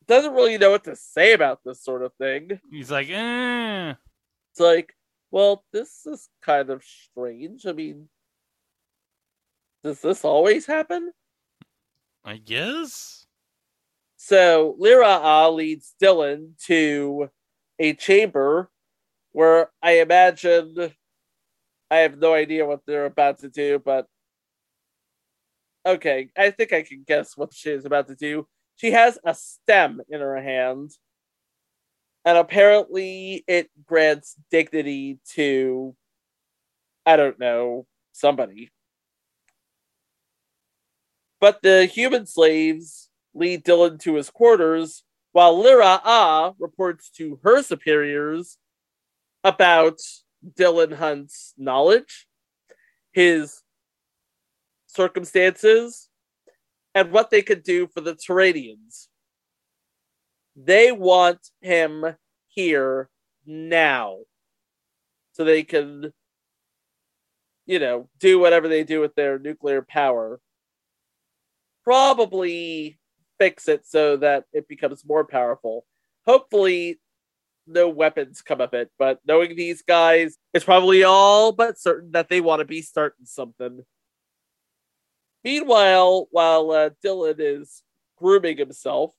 [0.06, 2.60] doesn't really know what to say about this sort of thing.
[2.70, 3.94] He's like, eh.
[4.50, 4.92] It's like,
[5.30, 7.66] well, this is kind of strange.
[7.66, 8.08] I mean,
[9.84, 11.12] does this always happen?
[12.24, 13.26] I guess.
[14.16, 17.30] So Lyra Ah leads Dylan to
[17.78, 18.68] a chamber
[19.32, 20.92] where I imagine
[21.90, 24.06] I have no idea what they're about to do, but
[25.86, 28.46] okay, I think I can guess what she is about to do.
[28.76, 30.90] She has a stem in her hand,
[32.24, 35.94] and apparently it grants dignity to,
[37.04, 38.70] I don't know, somebody.
[41.40, 47.62] But the human slaves lead Dylan to his quarters, while Lyra Ah reports to her
[47.62, 48.58] superiors
[49.44, 49.98] about
[50.58, 52.26] Dylan Hunt's knowledge,
[53.12, 53.62] his
[54.94, 56.08] circumstances,
[56.94, 59.08] and what they could do for the Tyranians.
[60.56, 62.04] They want him
[62.48, 63.08] here
[63.46, 64.18] now
[65.32, 66.12] so they can,
[67.66, 70.40] you know, do whatever they do with their nuclear power.
[71.84, 72.98] Probably
[73.38, 75.86] fix it so that it becomes more powerful.
[76.26, 77.00] Hopefully,
[77.66, 82.28] no weapons come of it, but knowing these guys, it's probably all but certain that
[82.28, 83.84] they want to be starting something.
[85.44, 87.82] Meanwhile, while uh, Dylan is
[88.16, 89.12] grooming himself,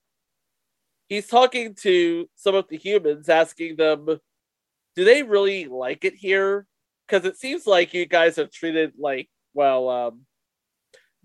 [1.08, 4.20] he's talking to some of the humans, asking them,
[4.96, 6.68] do they really like it here?
[7.08, 10.22] Because it seems like you guys are treated like, well, um,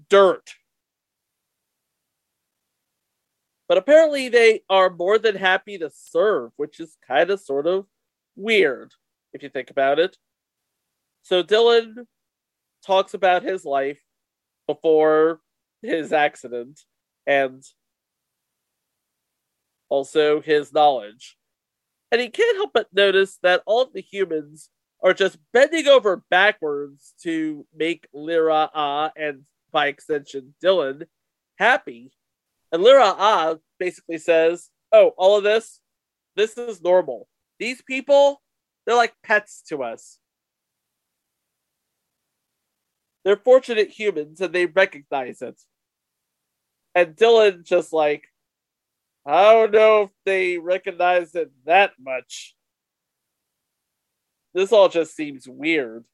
[0.08, 0.54] dirt.
[3.68, 7.86] But apparently they are more than happy to serve, which is kind of sort of
[8.36, 8.92] weird
[9.32, 10.16] if you think about it.
[11.22, 12.06] So Dylan
[12.84, 14.00] talks about his life
[14.66, 15.40] before
[15.82, 16.80] his accident
[17.26, 17.62] and
[19.88, 21.36] also his knowledge.
[22.10, 24.70] And he can't help but notice that all the humans
[25.02, 29.42] are just bending over backwards to make Lyra Ah and
[29.72, 31.06] by extension Dylan
[31.58, 32.12] happy.
[32.72, 35.80] And Lyra Ah basically says, Oh, all of this,
[36.36, 37.28] this is normal.
[37.58, 38.40] These people,
[38.84, 40.18] they're like pets to us.
[43.26, 45.60] They're fortunate humans and they recognize it.
[46.94, 48.28] And Dylan just like,
[49.26, 52.54] I don't know if they recognize it that much.
[54.54, 56.04] This all just seems weird.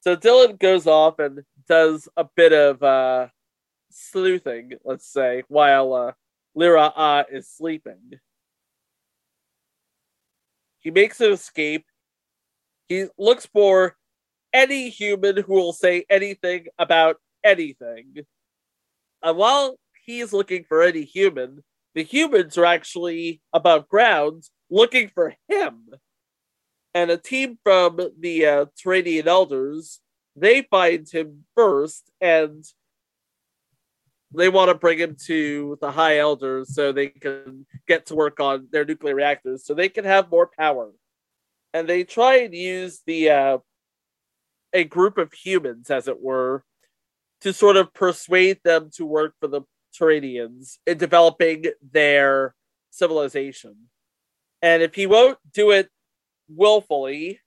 [0.00, 3.26] So Dylan goes off and does a bit of uh,
[3.90, 6.12] sleuthing, let's say, while uh,
[6.54, 8.18] Lyra Ah is sleeping.
[10.78, 11.84] He makes an escape.
[12.88, 13.96] He looks for
[14.52, 18.24] any human who will say anything about anything.
[19.22, 21.62] And while he's looking for any human,
[21.94, 25.88] the humans are actually above ground looking for him.
[26.94, 28.66] And a team from the uh,
[29.26, 30.00] elders,
[30.36, 32.64] they find him first and
[34.34, 38.40] they want to bring him to the high elders so they can get to work
[38.40, 40.90] on their nuclear reactors so they can have more power.
[41.74, 43.58] And they try and use the uh,
[44.72, 46.64] a group of humans, as it were,
[47.40, 49.62] to sort of persuade them to work for the
[49.98, 52.54] Tyranians in developing their
[52.90, 53.88] civilization.
[54.62, 55.90] And if he won't do it
[56.48, 57.40] willfully,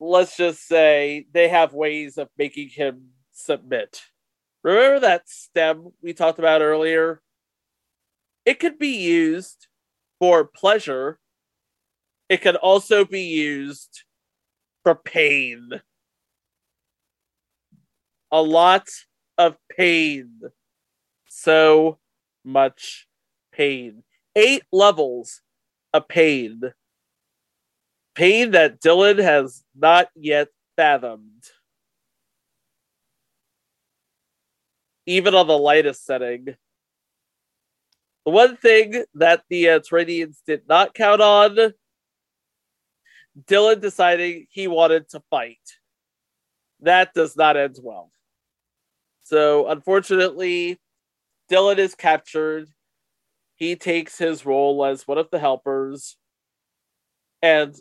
[0.00, 4.02] let's just say they have ways of making him submit.
[4.62, 7.20] Remember that stem we talked about earlier?
[8.46, 9.66] It could be used
[10.18, 11.18] for pleasure.
[12.28, 14.03] It can also be used
[14.84, 15.80] for pain.
[18.30, 18.88] A lot
[19.36, 20.40] of pain.
[21.28, 21.98] So
[22.44, 23.08] much
[23.52, 24.04] pain.
[24.36, 25.40] Eight levels
[25.92, 26.60] of pain.
[28.14, 31.44] Pain that Dylan has not yet fathomed.
[35.06, 36.56] Even on the lightest setting.
[38.24, 39.80] The one thing that the uh,
[40.46, 41.74] did not count on
[43.42, 45.58] Dylan deciding he wanted to fight.
[46.80, 48.10] That does not end well.
[49.24, 50.78] So, unfortunately,
[51.50, 52.68] Dylan is captured.
[53.56, 56.16] He takes his role as one of the helpers.
[57.42, 57.74] And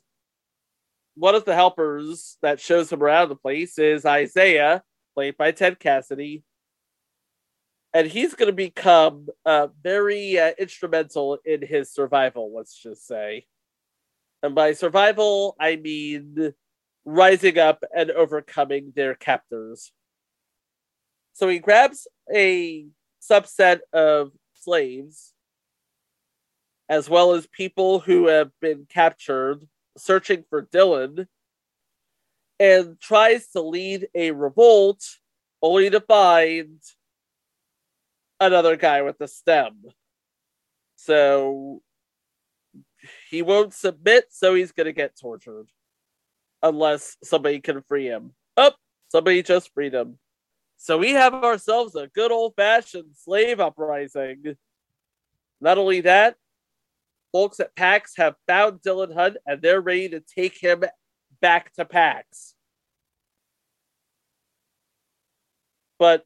[1.16, 4.84] one of the helpers that shows him around the place is Isaiah,
[5.14, 6.44] played by Ted Cassidy.
[7.94, 13.46] And he's going to become uh, very uh, instrumental in his survival, let's just say.
[14.44, 16.54] And by survival, I mean
[17.06, 19.92] rising up and overcoming their captors.
[21.34, 22.86] So he grabs a
[23.22, 25.34] subset of slaves
[26.90, 29.66] as well as people who have been captured
[29.98, 31.28] searching for Dylan,
[32.60, 35.04] and tries to lead a revolt
[35.62, 36.82] only to find
[38.40, 39.84] another guy with a stem.
[40.96, 41.82] So
[43.30, 45.68] he won't submit, so he's going to get tortured.
[46.62, 48.34] Unless somebody can free him.
[48.56, 50.18] Up, oh, somebody just freed him.
[50.78, 54.56] So we have ourselves a good old fashioned slave uprising.
[55.62, 56.36] Not only that,
[57.32, 60.84] folks at PAX have found Dylan Hunt and they're ready to take him
[61.42, 62.54] back to PAX.
[66.00, 66.26] But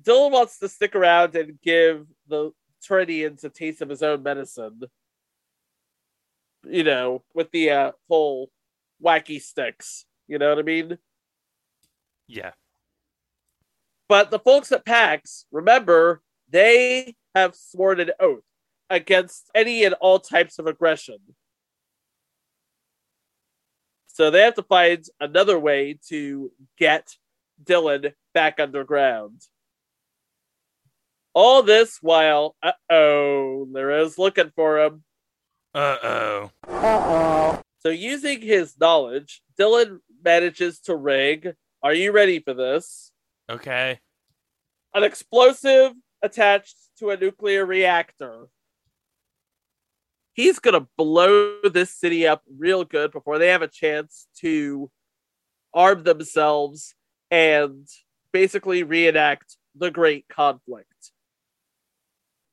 [0.00, 2.52] Dylan wants to stick around and give the
[2.88, 4.80] Tyranians a taste of his own medicine.
[6.64, 8.50] You know, with the uh, whole
[9.02, 10.04] wacky sticks.
[10.28, 10.98] You know what I mean?
[12.28, 12.52] Yeah.
[14.08, 18.42] But the folks at PAX, remember, they have sworn an oath
[18.88, 21.18] against any and all types of aggression.
[24.08, 27.16] So they have to find another way to get
[27.64, 29.42] Dylan back underground.
[31.32, 35.04] All this while, uh oh, Lyra's looking for him.
[35.74, 36.50] Uh oh.
[36.68, 37.62] Uh oh.
[37.78, 41.54] So, using his knowledge, Dylan manages to rig.
[41.82, 43.12] Are you ready for this?
[43.50, 43.98] Okay.
[44.94, 45.92] An explosive
[46.22, 48.48] attached to a nuclear reactor.
[50.34, 54.90] He's going to blow this city up real good before they have a chance to
[55.72, 56.94] arm themselves
[57.30, 57.86] and
[58.32, 60.89] basically reenact the Great Conflict.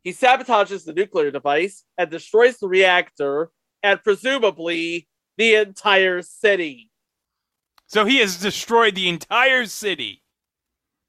[0.08, 3.52] He sabotages the nuclear device and destroys the reactor
[3.84, 5.06] and presumably
[5.36, 6.90] the entire city.
[7.88, 10.24] So he has destroyed the entire city.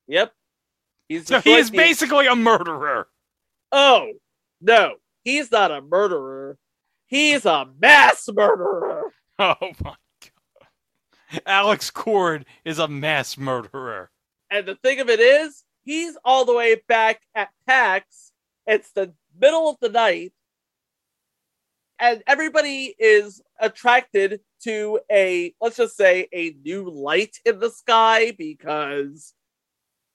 [0.09, 0.33] Yep.
[1.09, 1.77] He's so he is the...
[1.77, 3.07] basically a murderer.
[3.71, 4.15] Oh,
[4.61, 4.97] no.
[5.23, 6.59] He's not a murderer.
[7.07, 9.13] He's a mass murderer.
[9.39, 9.95] Oh my
[10.25, 11.41] god.
[11.47, 14.11] Alex Cord is a mass murderer.
[14.51, 18.28] And the thing of it is, he's all the way back at PAX.
[18.69, 20.35] It's the middle of the night.
[21.99, 28.33] And everybody is attracted to a, let's just say, a new light in the sky
[28.33, 29.35] because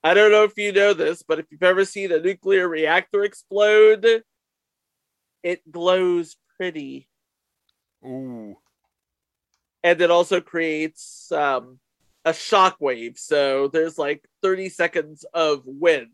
[0.03, 3.23] I don't know if you know this, but if you've ever seen a nuclear reactor
[3.23, 4.23] explode,
[5.41, 7.09] it glows pretty.
[8.05, 8.55] Ooh.
[9.81, 11.79] And it also creates um,
[12.23, 13.17] a shockwave.
[13.17, 16.11] So there's like 30 seconds of wind.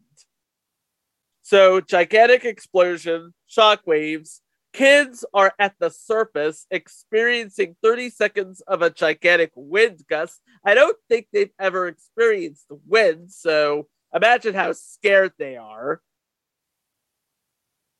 [1.41, 4.41] So gigantic explosion, shockwaves.
[4.71, 10.41] Kids are at the surface experiencing 30 seconds of a gigantic wind gust.
[10.63, 16.01] I don't think they've ever experienced wind, so imagine how scared they are.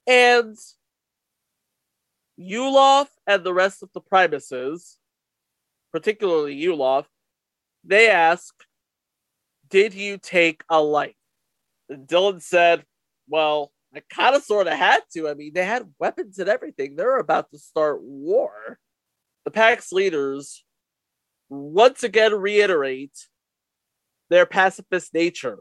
[0.06, 0.58] And
[2.40, 4.98] Yuloff and the rest of the Primuses,
[5.92, 7.06] particularly Yuloff,
[7.84, 8.54] they ask,
[9.70, 11.16] Did you take a light?
[11.90, 12.86] And Dylan said,
[13.30, 15.30] Well, I kind of sort of had to.
[15.30, 16.96] I mean, they had weapons and everything.
[16.96, 18.80] They're about to start war.
[19.46, 20.64] The PAX leaders
[21.50, 23.18] once again reiterate
[24.30, 25.60] their pacifist nature.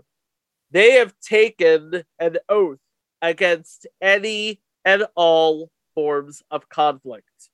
[0.71, 2.79] They have taken an oath
[3.23, 7.51] against any and all forms of conflict.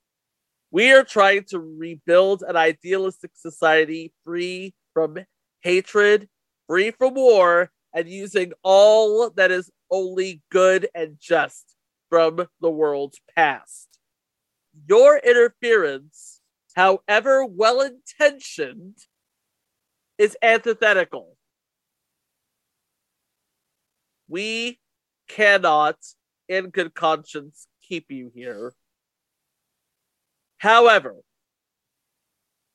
[0.70, 5.18] We are trying to rebuild an idealistic society free from
[5.62, 6.28] hatred,
[6.68, 11.76] free from war, and using all that is only good and just
[12.10, 13.88] from the world's past.
[14.88, 16.40] Your interference,
[16.74, 18.98] however well intentioned,
[20.18, 21.36] is antithetical.
[24.26, 24.80] We
[25.28, 25.96] cannot,
[26.48, 28.72] in good conscience, keep you here.
[30.58, 31.14] However,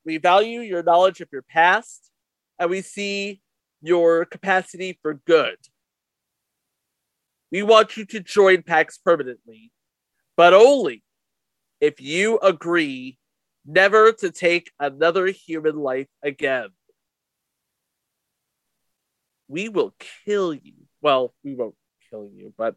[0.05, 2.11] we value your knowledge of your past
[2.57, 3.41] and we see
[3.81, 5.57] your capacity for good.
[7.51, 9.71] We want you to join PAX permanently,
[10.37, 11.03] but only
[11.81, 13.17] if you agree
[13.65, 16.69] never to take another human life again.
[19.47, 19.95] We will
[20.25, 20.73] kill you.
[21.01, 21.75] Well, we won't
[22.09, 22.75] kill you, but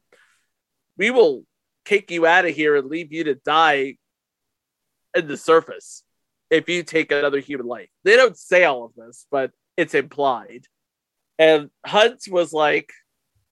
[0.97, 1.45] we will
[1.85, 3.97] kick you out of here and leave you to die
[5.15, 6.03] in the surface
[6.51, 7.89] if you take another human life.
[8.05, 10.67] They don't say all of this, but it's implied.
[11.39, 12.93] And Hunt was like,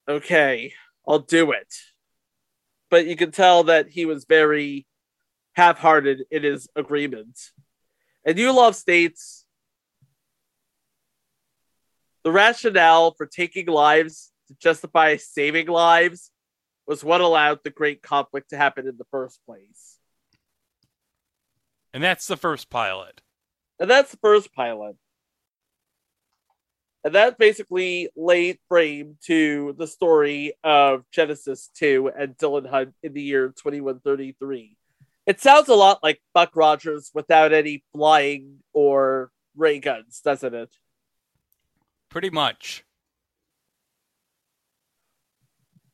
[0.07, 0.73] okay,
[1.11, 1.67] I'll do it.
[2.89, 4.87] But you can tell that he was very
[5.57, 7.37] half hearted in his agreement.
[8.25, 9.45] And Yuloff states
[12.23, 16.31] the rationale for taking lives to justify saving lives
[16.87, 19.97] was what allowed the great conflict to happen in the first place.
[21.93, 23.19] And that's the first pilot.
[23.81, 24.95] And that's the first pilot.
[27.03, 33.13] And that basically laid frame to the story of Genesis 2 and Dylan Hunt in
[33.13, 34.77] the year 2133.
[35.25, 40.75] It sounds a lot like Buck Rogers without any flying or ray guns, doesn't it?
[42.09, 42.83] Pretty much.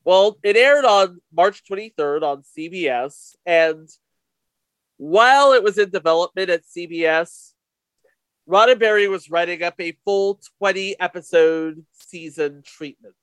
[0.04, 3.88] Well, it aired on March 23rd on CBS, and
[4.96, 7.52] while it was in development at CBS,
[8.48, 13.14] Roddenberry was writing up a full 20 episode season treatment.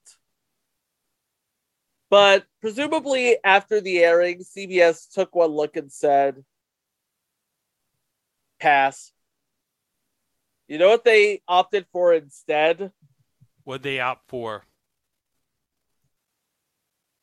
[2.08, 6.44] But presumably after the airing, CBS took one look and said,
[8.60, 9.10] pass.
[10.68, 12.92] You know what they opted for instead?
[13.64, 14.62] What they opt for?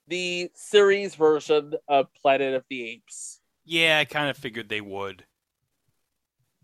[0.10, 3.40] The series version of Planet of the Apes.
[3.64, 5.26] Yeah, I kind of figured they would.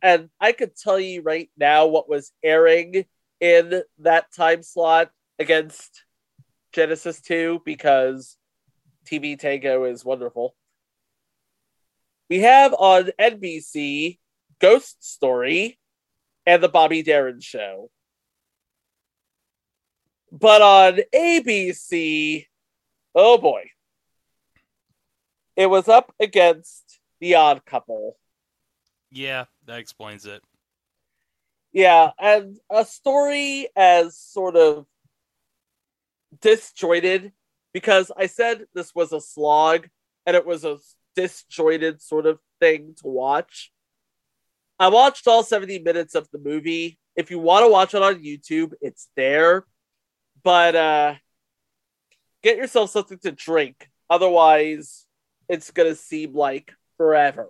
[0.01, 3.05] And I could tell you right now what was airing
[3.39, 6.03] in that time slot against
[6.73, 8.37] Genesis 2 because
[9.05, 10.55] TV Tango is wonderful.
[12.29, 14.19] We have on NBC
[14.59, 15.79] Ghost Story
[16.45, 17.89] and The Bobby Darin Show.
[20.31, 22.45] But on ABC,
[23.15, 23.63] oh boy,
[25.55, 28.15] it was up against The Odd Couple.
[29.11, 30.43] Yeah, that explains it.
[31.71, 34.85] Yeah, and a story as sort of
[36.41, 37.31] disjointed
[37.73, 39.87] because I said this was a slog
[40.25, 40.77] and it was a
[41.15, 43.71] disjointed sort of thing to watch.
[44.79, 46.97] I watched all 70 minutes of the movie.
[47.15, 49.65] If you want to watch it on YouTube, it's there.
[50.43, 51.15] But uh
[52.41, 53.89] get yourself something to drink.
[54.09, 55.05] Otherwise,
[55.47, 57.47] it's going to seem like forever.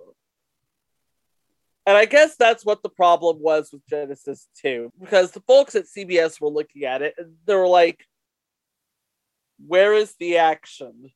[1.89, 5.85] And I guess that's what the problem was with Genesis 2 because the folks at
[5.85, 8.05] CBS were looking at it and they were like
[9.65, 11.09] where is the action?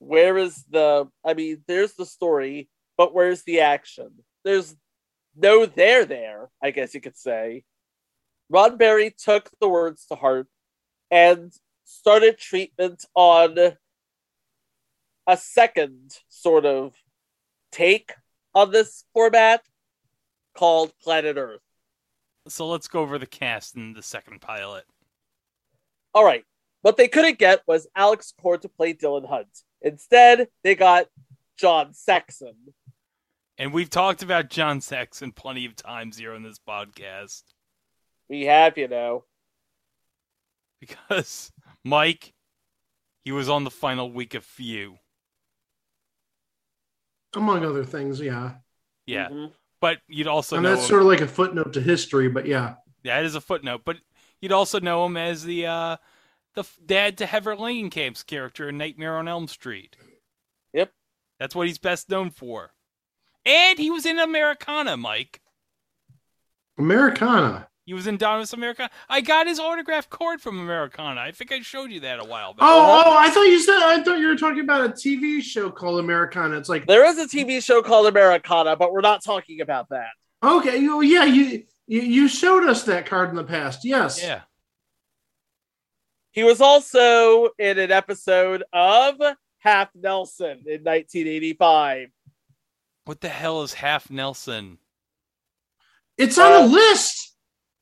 [0.00, 2.68] Where is the I mean, there's the story,
[2.98, 4.10] but where's the action?
[4.44, 4.74] There's
[5.36, 7.62] no there there, I guess you could say.
[8.52, 10.48] Roddenberry took the words to heart
[11.12, 11.52] and
[11.84, 13.56] started treatment on
[15.28, 16.92] a second sort of
[17.76, 18.14] take
[18.54, 19.62] of this format
[20.56, 21.60] called Planet Earth.
[22.48, 24.84] So let's go over the cast in the second pilot.
[26.14, 26.44] All right.
[26.82, 29.48] What they couldn't get was Alex Cord to play Dylan Hunt.
[29.82, 31.06] Instead, they got
[31.58, 32.54] John Saxon.
[33.58, 37.42] And we've talked about John Saxon plenty of times here on this podcast.
[38.28, 39.24] We have, you know.
[40.80, 41.50] Because
[41.84, 42.32] Mike,
[43.24, 44.98] he was on the final week of Few.
[47.36, 48.54] Among other things, yeah.
[49.06, 49.28] Yeah.
[49.28, 49.52] Mhm.
[49.80, 52.46] But you'd also and know that's him- sort of like a footnote to history, but
[52.46, 52.74] yeah.
[53.04, 53.98] that is a footnote, but
[54.40, 55.96] you'd also know him as the uh
[56.54, 59.94] the f- dad to Heather Langenkamp's character in Nightmare on Elm Street.
[60.72, 60.92] Yep.
[61.38, 62.72] That's what he's best known for.
[63.44, 65.40] And he was in Americana, Mike.
[66.78, 67.68] Americana.
[67.86, 68.90] He was in Dominus America.
[69.08, 71.20] I got his autograph card from Americana.
[71.20, 72.66] I think I showed you that a while back.
[72.68, 75.70] Oh, oh, I thought you said I thought you were talking about a TV show
[75.70, 76.56] called Americana.
[76.58, 80.08] It's like There is a TV show called Americana, but we're not talking about that.
[80.42, 83.84] okay, you, yeah, you, you you showed us that card in the past.
[83.84, 84.20] Yes.
[84.20, 84.40] Yeah.
[86.32, 89.14] He was also in an episode of
[89.60, 92.08] Half Nelson in 1985.
[93.04, 94.78] What the hell is Half Nelson?
[96.18, 97.25] It's on Uh, the list.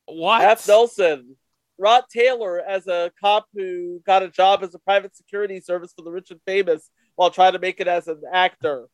[0.07, 0.40] What?
[0.40, 1.36] Half Nelson.
[1.76, 6.02] Rod Taylor as a cop who got a job as a private security service for
[6.02, 8.86] the rich and famous while trying to make it as an actor.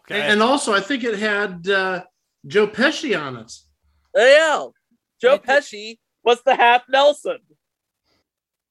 [0.00, 0.20] Okay.
[0.20, 2.04] And, and also, I think it had uh,
[2.46, 3.52] Joe Pesci on it.
[4.14, 4.66] Yeah.
[5.20, 7.38] Joe I thi- Pesci was the Half Nelson.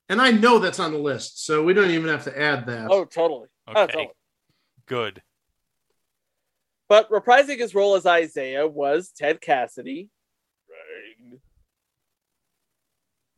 [0.10, 2.88] And I know that's on the list, so we don't even have to add that.
[2.90, 3.48] Oh, totally.
[3.68, 3.94] Oh, okay.
[3.94, 4.10] totally.
[4.88, 5.22] Good.
[6.88, 10.10] But reprising his role as Isaiah was Ted Cassidy.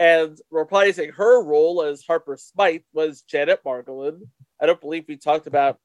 [0.02, 4.22] And reprising her role as Harper Smythe was Janet Margolin.
[4.60, 5.78] I don't believe we talked about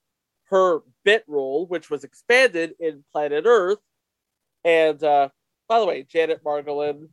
[0.46, 3.76] her bit role, which was expanded in Planet Earth.
[4.64, 5.28] And uh,
[5.68, 7.10] by the way, Janet Margolin,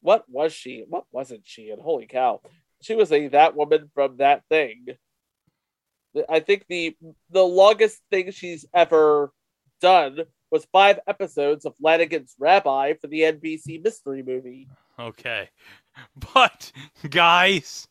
[0.00, 0.84] what was she?
[0.88, 1.70] What wasn't she?
[1.70, 2.40] And holy cow,
[2.80, 4.86] she was a that woman from that thing.
[6.28, 6.96] I think the
[7.30, 9.32] the longest thing she's ever
[9.80, 10.20] done
[10.52, 14.68] was five episodes of Lanigan's Rabbi for the NBC mystery movie.
[15.00, 15.48] Okay.
[16.34, 16.72] But
[17.08, 17.88] guys,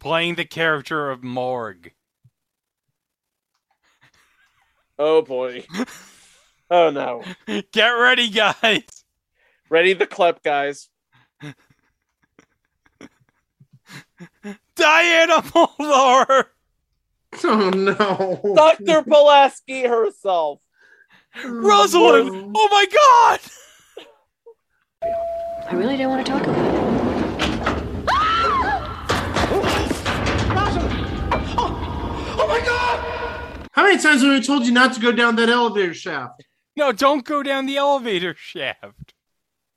[0.00, 1.92] playing the character of Morg.
[4.98, 5.64] Oh boy.
[6.70, 7.22] oh no.
[7.72, 9.04] Get ready, guys.
[9.68, 10.88] Ready the clip, guys.
[14.76, 16.46] Diana Muldaur.
[17.42, 18.54] Oh no.
[18.54, 19.02] Dr.
[19.02, 20.60] Pulaski herself.
[21.44, 22.30] Rosalind.
[22.30, 23.40] Oh, oh my god.
[25.68, 26.83] I really don't want to talk about it.
[32.44, 33.68] Oh my god!
[33.72, 36.44] How many times have we told you not to go down that elevator shaft?
[36.76, 39.14] No, don't go down the elevator shaft.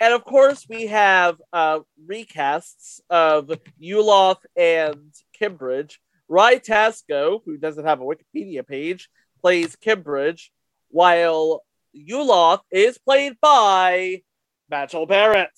[0.02, 3.50] And of course, we have uh, recasts of
[3.82, 5.94] Yuloff and Kimbridge.
[6.28, 9.08] Rai Tasco, who doesn't have a Wikipedia page,
[9.42, 10.50] plays Kimbridge,
[10.90, 11.64] while
[11.96, 14.24] Yuloff is played by
[14.70, 15.58] Majel Barrett.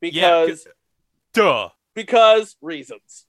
[0.00, 0.68] Yeah, Because
[1.32, 1.70] Duh.
[1.92, 3.26] because reasons.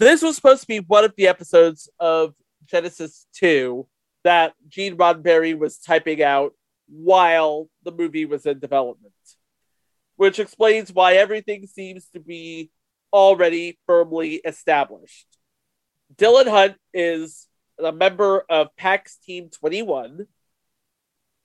[0.00, 2.32] This was supposed to be one of the episodes of
[2.64, 3.86] Genesis 2
[4.24, 6.54] that Gene Roddenberry was typing out
[6.88, 9.12] while the movie was in development,
[10.16, 12.70] which explains why everything seems to be
[13.12, 15.26] already firmly established.
[16.16, 17.46] Dylan Hunt is
[17.78, 20.26] a member of PAX Team 21,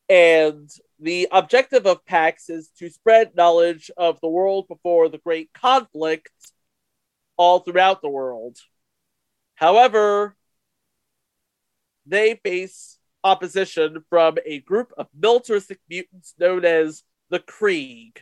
[0.07, 0.69] and
[1.01, 6.31] the objective of PAX is to spread knowledge of the world before the Great Conflict
[7.37, 8.57] all throughout the world.
[9.55, 10.35] However,
[12.05, 18.17] they face opposition from a group of militaristic mutants known as the Kreeg,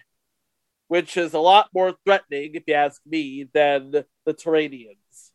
[0.88, 5.32] which is a lot more threatening, if you ask me, than the Tyranians.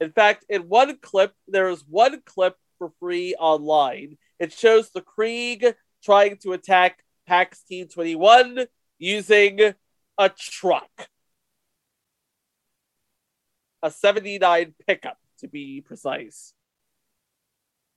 [0.00, 4.18] In fact, in one clip, there is one clip for free online.
[4.38, 8.66] It shows the Kreeg trying to attack PAX Team 21
[8.98, 9.74] using
[10.18, 11.08] a truck.
[13.82, 16.54] A 79 pickup, to be precise.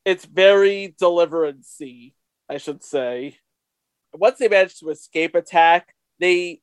[0.06, 2.16] It's very deliverancy,
[2.50, 3.38] I should say.
[4.14, 6.62] Once they manage to escape attack, they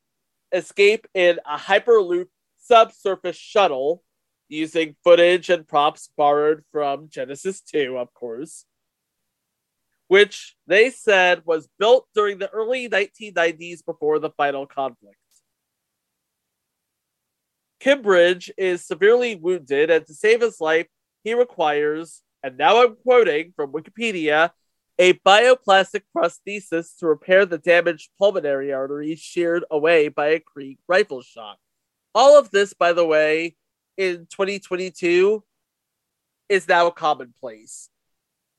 [0.51, 4.03] escape in a Hyperloop subsurface shuttle
[4.49, 8.65] using footage and props borrowed from Genesis 2, of course,
[10.07, 15.17] which they said was built during the early 1990s before the final conflict.
[17.79, 20.87] Kimbridge is severely wounded, and to save his life,
[21.23, 24.51] he requires, and now I'm quoting from Wikipedia,
[24.99, 31.21] a bioplastic prosthesis to repair the damaged pulmonary artery sheared away by a Kreeg rifle
[31.21, 31.57] shot.
[32.15, 33.55] All of this, by the way,
[33.95, 35.43] in 2022
[36.49, 37.89] is now commonplace.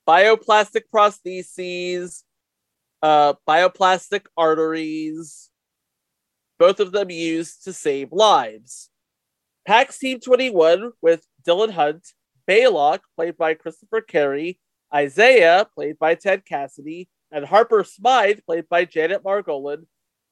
[0.06, 2.22] Bioplastic prostheses,
[3.02, 5.50] uh, bioplastic arteries,
[6.58, 8.90] both of them used to save lives.
[9.68, 12.14] PAX Team 21 with Dylan Hunt,
[12.48, 14.58] Baylok, played by Christopher Cary,
[14.94, 19.84] Isaiah, played by Ted Cassidy, and Harper Smythe, played by Janet Margolin,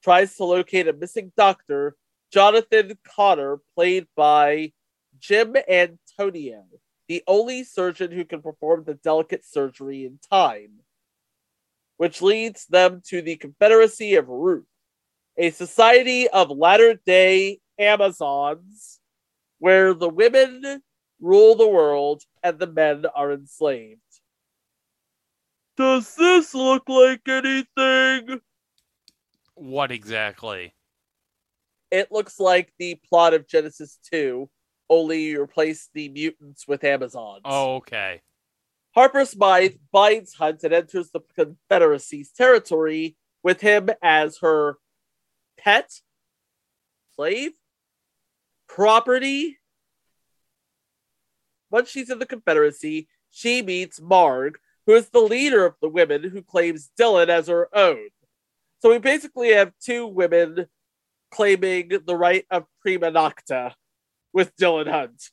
[0.03, 1.97] tries to locate a missing doctor,
[2.33, 4.73] Jonathan Connor, played by
[5.19, 6.65] Jim Antonio,
[7.07, 10.81] the only surgeon who can perform the delicate surgery in time,
[11.99, 14.65] which leads them to the Confederacy of Ruth,
[15.37, 19.01] a society of latter day Amazons
[19.67, 20.81] where the women
[21.21, 24.01] rule the world and the men are enslaved.
[25.77, 28.43] Does this look like anything?
[29.57, 30.73] What exactly?
[31.91, 34.49] It looks like the plot of Genesis 2,
[34.89, 37.43] only you replace the mutants with Amazons.
[37.45, 38.23] Oh, okay.
[38.95, 44.77] Harper Smythe binds Hunt and enters the Confederacy's territory with him as her
[45.59, 45.91] pet,
[47.17, 47.51] slave,
[48.69, 49.59] property.
[51.71, 56.23] Once she's in the Confederacy, she meets Marg, who is the leader of the women
[56.23, 58.09] who claims Dylan as her own.
[58.81, 60.67] So we basically have two women
[61.31, 63.73] claiming the right of prima nocta
[64.33, 65.31] with Dylan Hunt.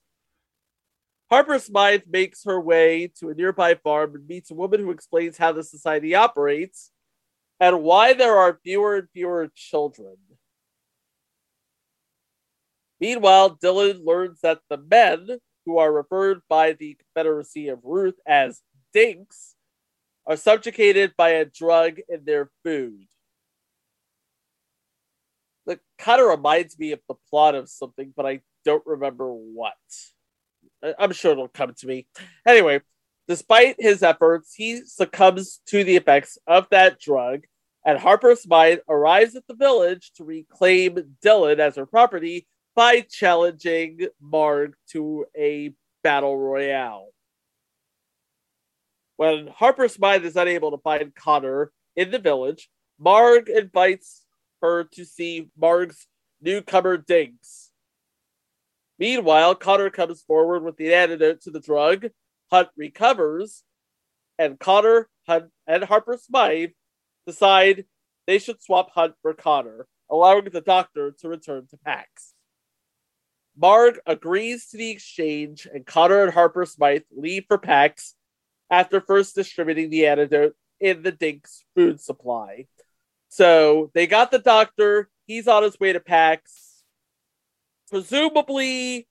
[1.29, 5.38] Harper Smythe makes her way to a nearby farm and meets a woman who explains
[5.38, 6.91] how the society operates
[7.59, 10.17] and why there are fewer and fewer children.
[13.03, 15.27] Meanwhile, Dylan learns that the men,
[15.65, 18.61] who are referred by the Confederacy of Ruth as
[18.93, 19.55] dinks,
[20.25, 23.03] are subjugated by a drug in their food.
[25.65, 29.73] That kind of reminds me of the plot of something, but I don't remember what.
[30.97, 32.07] I'm sure it'll come to me.
[32.47, 32.79] Anyway,
[33.27, 37.41] despite his efforts, he succumbs to the effects of that drug,
[37.85, 44.07] and Harper Smythe arrives at the village to reclaim Dylan as her property by challenging
[44.21, 47.09] Marg to a battle royale.
[49.17, 52.69] When Harper Smythe is unable to find Connor in the village,
[52.99, 54.26] Marg invites
[54.61, 56.07] her to see Marg's
[56.41, 57.71] newcomer Diggs.
[58.99, 62.07] Meanwhile, Connor comes forward with the antidote to the drug.
[62.51, 63.63] Hunt recovers,
[64.38, 66.71] and Connor, Hunt, and Harper Smythe
[67.26, 67.86] decide
[68.28, 72.32] they should swap Hunt for Connor, allowing the doctor to return to Pax.
[73.55, 78.15] Marg agrees to the exchange, and Connor and Harper Smythe leave for Pax
[78.69, 82.65] after first distributing the antidote in the Dink's food supply.
[83.29, 86.83] So they got the doctor, he's on his way to Pax.
[87.89, 89.07] Presumably,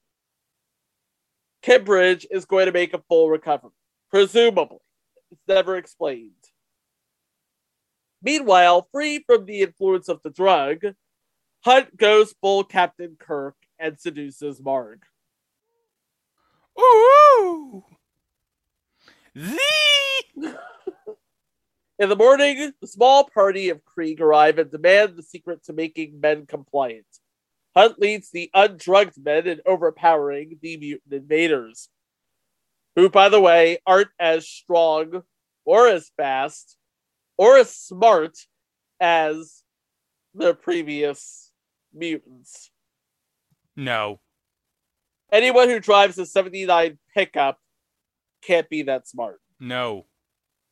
[1.63, 3.71] Kimbridge is going to make a full recovery.
[4.11, 4.79] Presumably.
[5.31, 6.33] It's never explained.
[8.23, 10.81] Meanwhile, free from the influence of the drug,
[11.65, 15.03] Hunt goes full Captain Kirk and seduces Marg.
[16.81, 17.85] Ooh!
[19.35, 19.59] The
[21.99, 26.21] In the morning, the small party of Kreeg arrive and demand the secret to making
[26.21, 27.07] men compliant.
[27.77, 31.91] Hunt leads the undrugged men in overpowering the mutant invaders,
[32.97, 35.23] who, by the way, aren't as strong
[35.65, 36.77] or as fast
[37.37, 38.37] or as smart
[39.01, 39.63] as
[40.35, 41.53] the previous
[41.95, 42.72] mutants.
[43.77, 44.21] No.
[45.31, 47.59] Anyone who drives a 79 pickup
[48.43, 49.41] can't be that smart.
[49.59, 50.07] No.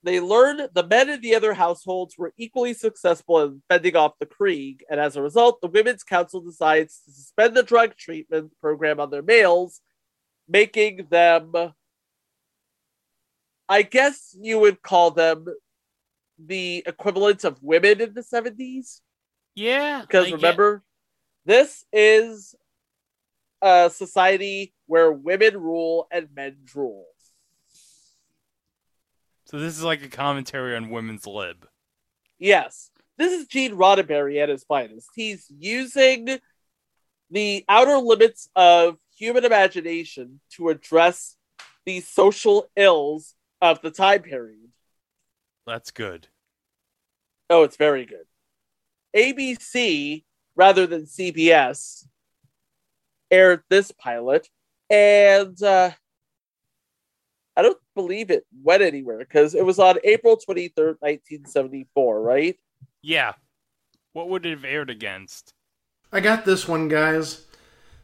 [0.03, 4.27] They learn the men in the other households were equally successful in fending off the
[4.27, 8.99] Kreeg, and as a result, the Women's Council decides to suspend the drug treatment program
[8.99, 9.81] on their males,
[10.49, 11.53] making them,
[13.69, 15.47] I guess you would call them
[16.39, 19.01] the equivalent of women in the 70s.
[19.55, 20.01] Yeah.
[20.01, 20.83] Because I get- remember,
[21.45, 22.55] this is
[23.63, 27.07] a society where women rule and men rule.
[29.45, 31.67] So this is like a commentary on women's lib.
[32.39, 35.09] Yes, this is Gene Roddenberry at his finest.
[35.15, 36.39] He's using
[37.31, 41.37] the outer limits of human imagination to address
[41.85, 44.69] the social ills of the time period.
[45.67, 46.29] That's good.
[47.49, 48.27] Oh, it's very good.
[49.17, 52.07] ABC, rather than CBS,
[53.31, 54.49] aired this pilot,
[54.89, 55.91] and uh,
[57.57, 62.57] I don't believe it went anywhere because it was on April 23rd, 1974, right?
[63.03, 63.33] Yeah.
[64.13, 65.53] What would it have aired against?
[66.13, 67.47] I got this one, guys.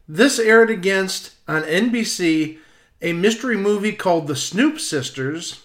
[0.09, 2.59] This aired against on NBC
[3.03, 5.64] a mystery movie called The Snoop Sisters,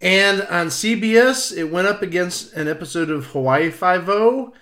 [0.00, 4.52] and on CBS it went up against an episode of Hawaii Five O,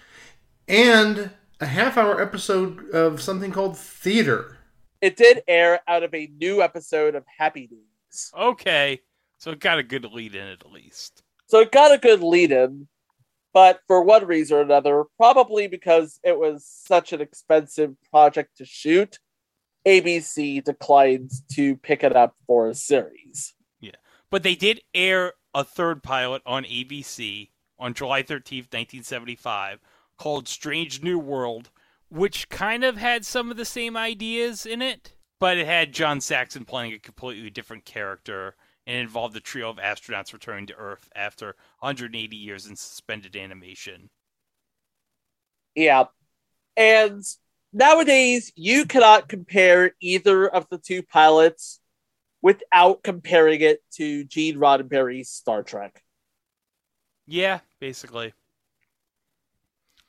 [0.68, 1.31] and
[1.62, 4.58] a half-hour episode of something called Theater.
[5.00, 8.32] It did air out of a new episode of Happy Days.
[8.36, 9.00] Okay.
[9.38, 11.22] So it got a good lead in at least.
[11.46, 12.88] So it got a good lead in,
[13.52, 18.64] but for one reason or another, probably because it was such an expensive project to
[18.64, 19.20] shoot,
[19.86, 23.54] ABC declined to pick it up for a series.
[23.80, 23.92] Yeah.
[24.30, 29.78] But they did air a third pilot on ABC on July 13th, 1975,
[30.23, 31.68] called Strange New World,
[32.09, 36.20] which kind of had some of the same ideas in it, but it had John
[36.20, 38.55] Saxon playing a completely different character
[38.87, 44.11] and involved a trio of astronauts returning to Earth after 180 years in suspended animation.
[45.75, 46.05] Yeah.
[46.77, 47.25] And
[47.73, 51.81] nowadays, you cannot compare either of the two pilots
[52.43, 56.01] without comparing it to Gene Roddenberry's Star Trek.
[57.27, 58.35] Yeah, basically.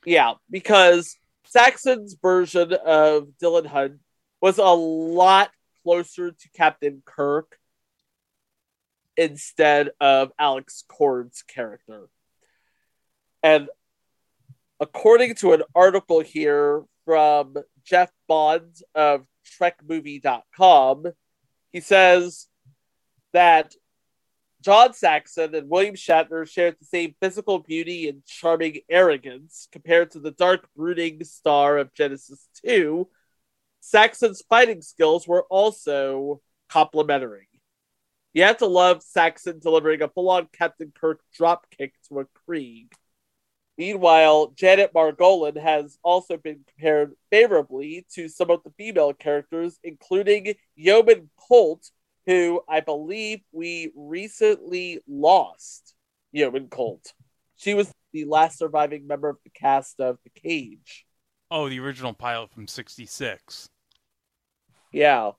[0.04, 4.00] Yeah, because Saxon's version of Dylan Hunt
[4.40, 5.50] was a lot
[5.82, 7.58] closer to Captain Kirk
[9.16, 12.08] instead of Alex Cord's character.
[13.42, 13.68] And
[14.80, 19.26] according to an article here from Jeff Bond of
[19.60, 21.06] TrekMovie.com,
[21.72, 22.48] he says
[23.32, 23.74] that
[24.64, 30.20] John Saxon and William Shatner shared the same physical beauty and charming arrogance compared to
[30.20, 33.06] the dark, brooding star of Genesis 2.
[33.80, 36.40] Saxon's fighting skills were also
[36.70, 37.48] complementary.
[38.32, 42.86] You have to love Saxon delivering a full on Captain Kirk dropkick to a Kreeg.
[43.76, 50.54] Meanwhile, Janet Margolin has also been compared favorably to some of the female characters, including
[50.74, 51.90] Yeoman Colt,
[52.26, 55.94] who I believe we recently lost.
[56.32, 57.12] Yeoman Colt.
[57.56, 61.06] She was the last surviving member of the cast of The Cage.
[61.50, 63.68] Oh, the original pilot from '66.
[64.92, 65.32] Yeah.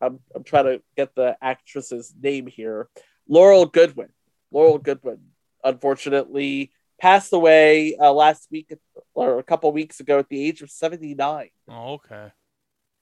[0.00, 2.88] I'm I'm trying to get the actress's name here.
[3.28, 4.10] Laurel Goodwin.
[4.50, 5.18] Laurel Goodwin,
[5.64, 8.72] unfortunately, passed away uh, last week
[9.14, 11.50] or a couple weeks ago at the age of 79.
[11.68, 12.28] Oh, okay.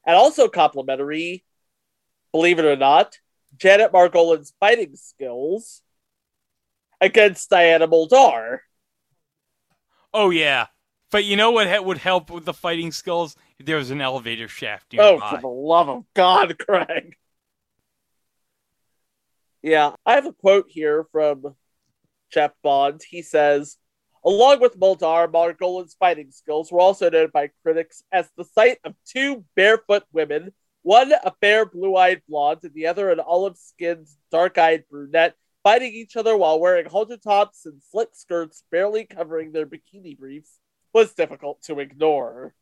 [0.06, 1.44] And also complimentary,
[2.36, 3.18] believe it or not,
[3.56, 5.80] Janet Margolin's fighting skills
[7.00, 8.58] against Diana Muldaur.
[10.12, 10.66] Oh yeah,
[11.10, 13.36] but you know what would help with the fighting skills?
[13.58, 17.16] If there was an elevator shaft Oh, for the love of God, Craig.
[19.62, 21.56] Yeah, I have a quote here from
[22.30, 23.00] Jeff Bond.
[23.08, 23.78] He says,
[24.24, 28.94] Along with Muldaur, Margolin's fighting skills were also noted by critics as the sight of
[29.06, 30.52] two barefoot women,
[30.86, 35.34] one a fair blue eyed blonde and the other an olive skinned, dark eyed brunette,
[35.64, 40.60] fighting each other while wearing halter tops and slit skirts barely covering their bikini briefs,
[40.94, 42.54] was difficult to ignore.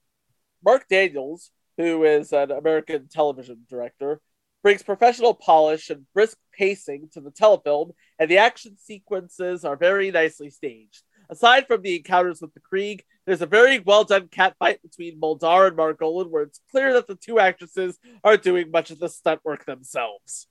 [0.64, 4.22] Mark Daniels, who is an American television director,
[4.62, 10.10] brings professional polish and brisk pacing to the telefilm, and the action sequences are very
[10.10, 11.02] nicely staged.
[11.34, 15.66] Aside from the encounters with the Kreeg, there's a very well done catfight between Muldaur
[15.66, 19.40] and Margolin, where it's clear that the two actresses are doing much of the stunt
[19.44, 20.46] work themselves.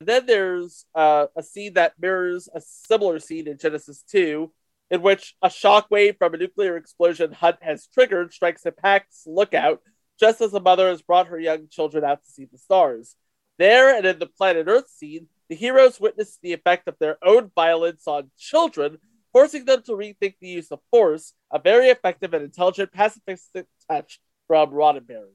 [0.00, 4.50] And then there's uh, a scene that mirrors a similar scene in Genesis 2,
[4.90, 9.82] in which a shockwave from a nuclear explosion Hunt has triggered strikes a Pax lookout
[10.18, 13.16] just as a mother has brought her young children out to see the stars.
[13.58, 17.50] There and in the planet Earth scene, the heroes witness the effect of their own
[17.54, 18.96] violence on children,
[19.32, 24.20] forcing them to rethink the use of force, a very effective and intelligent pacifistic touch
[24.46, 25.32] from Roddenberry.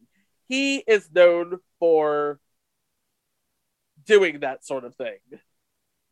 [0.47, 2.39] He is known for
[4.05, 5.19] doing that sort of thing.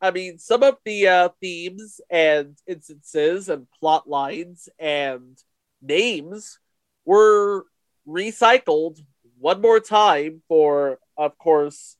[0.02, 5.38] I mean, some of the uh, themes and instances and plot lines and
[5.82, 6.60] names
[7.06, 7.66] were
[8.08, 9.00] recycled
[9.38, 11.98] one more time for, of course,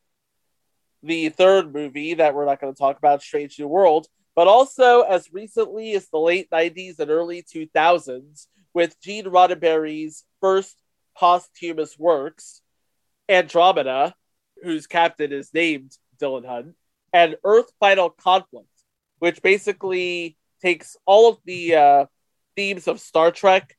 [1.04, 5.02] the third movie that we're not going to talk about, Strange New World, but also
[5.02, 10.76] as recently as the late 90s and early 2000s with Gene Roddenberry's first
[11.18, 12.62] posthumous works,
[13.30, 14.14] Andromeda,
[14.62, 16.76] whose captain is named Dylan Hunt,
[17.14, 18.68] and Earth Final Conflict,
[19.20, 22.06] which basically takes all of the uh,
[22.56, 23.76] themes of Star Trek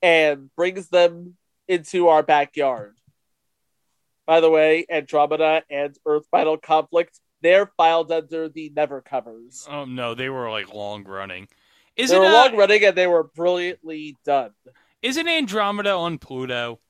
[0.00, 2.94] and brings them into our backyard.
[4.26, 9.66] By the way, Andromeda and Earth Final Conflict, they're filed under the Never covers.
[9.70, 11.48] Oh no, they were like long running.
[11.96, 14.52] Isn't were uh, long running and they were brilliantly done.
[15.02, 16.80] isn't Andromeda on Pluto?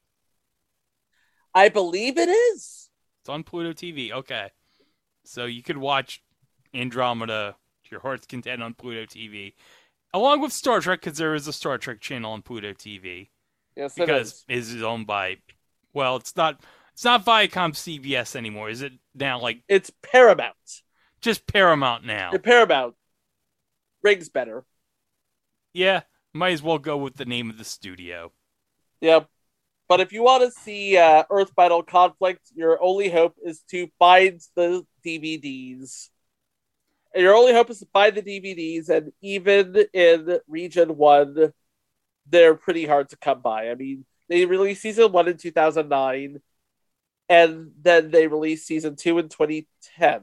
[1.55, 2.91] I believe it is.
[3.23, 4.13] It's on Pluto TV.
[4.13, 4.51] Okay,
[5.25, 6.23] so you could watch
[6.75, 9.55] Andromeda to your heart's content on Pluto TV,
[10.13, 13.29] along with Star Trek, because there is a Star Trek channel on Pluto TV.
[13.77, 14.73] Yes, it because is.
[14.73, 15.37] it is owned by
[15.95, 16.61] well it's not
[16.99, 20.57] it's not viacom cbs anymore is it now like It's Paramount.
[21.21, 22.97] just paramount now The Paramount
[24.03, 24.65] rings better.
[25.73, 26.01] yeah
[26.35, 28.33] might as well go with the name of the studio
[29.01, 29.29] Yep.
[29.89, 33.87] But if you want to see uh, Earth Final Conflict, your only hope is to
[34.01, 36.09] find the DVDs.
[37.15, 41.53] And Your only hope is to find the DVDs, and even in Region 1,
[42.29, 43.71] they're pretty hard to come by.
[43.71, 46.41] I mean, they released season 1 in 2009,
[47.29, 50.23] and then they released season 2 in 2010.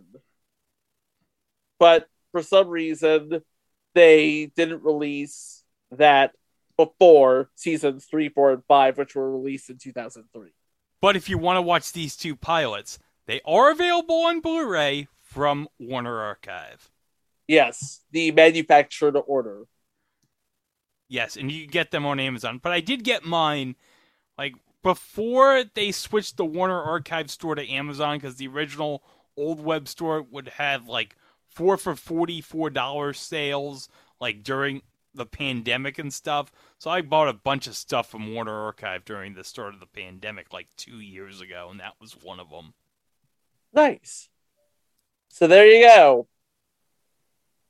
[1.80, 3.42] But for some reason,
[3.94, 6.32] they didn't release that
[6.78, 10.50] before seasons three, four, and five, which were released in 2003.
[11.02, 15.68] but if you want to watch these two pilots they are available on blu-ray from
[15.80, 16.90] warner archive
[17.48, 19.66] Yes, the manufacturer to order.
[21.08, 23.76] yes and you get them on amazon but i did get mine
[24.38, 24.54] like
[24.86, 29.04] before they switched the warner archive store to amazon because the original
[29.36, 31.16] old web store would have like
[31.50, 34.82] four for $44 sales like during
[35.14, 39.34] the pandemic and stuff so i bought a bunch of stuff from warner archive during
[39.34, 42.74] the start of the pandemic like two years ago and that was one of them
[43.76, 44.30] Nice.
[45.28, 46.28] So there you go.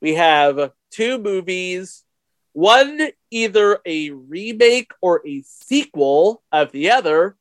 [0.00, 2.04] We have two movies,
[2.56, 7.36] one either a remake or a sequel of the other,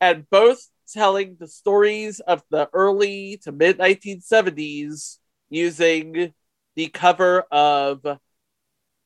[0.00, 5.18] and both telling the stories of the early to mid 1970s
[5.50, 6.34] using
[6.74, 8.04] the cover of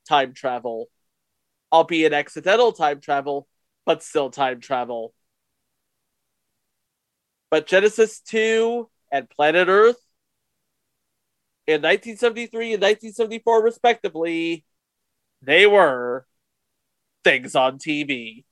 [0.08, 0.88] time travel,
[1.70, 3.46] albeit accidental time travel,
[3.84, 5.12] but still time travel.
[7.50, 10.00] But Genesis 2 and Planet Earth
[11.66, 14.64] in 1973 and 1974, respectively,
[15.42, 16.26] they were
[17.24, 18.44] things on TV.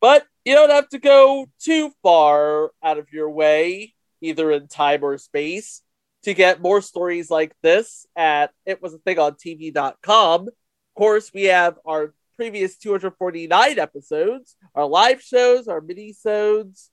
[0.00, 5.02] But you don't have to go too far out of your way, either in time
[5.02, 5.82] or space,
[6.22, 10.48] to get more stories like this at it was a thing on TV.com.
[10.48, 16.90] Of course, we have our previous 249 episodes, our live shows, our mini-sodes,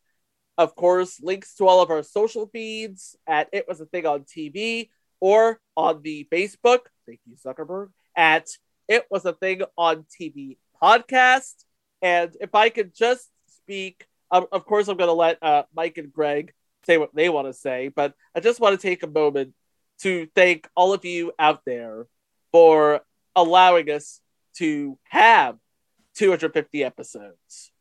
[0.57, 4.22] of course, links to all of our social feeds at It Was a Thing on
[4.22, 4.89] TV
[5.20, 8.49] or on the Facebook, thank you, Zuckerberg, at
[8.88, 11.54] It Was a Thing on TV podcast.
[12.02, 15.98] And if I could just speak, um, of course, I'm going to let uh, Mike
[15.98, 16.54] and Greg
[16.86, 19.54] say what they want to say, but I just want to take a moment
[20.00, 22.08] to thank all of you out there
[22.52, 23.02] for
[23.36, 24.20] allowing us
[24.58, 25.58] to have
[26.16, 27.72] 250 episodes.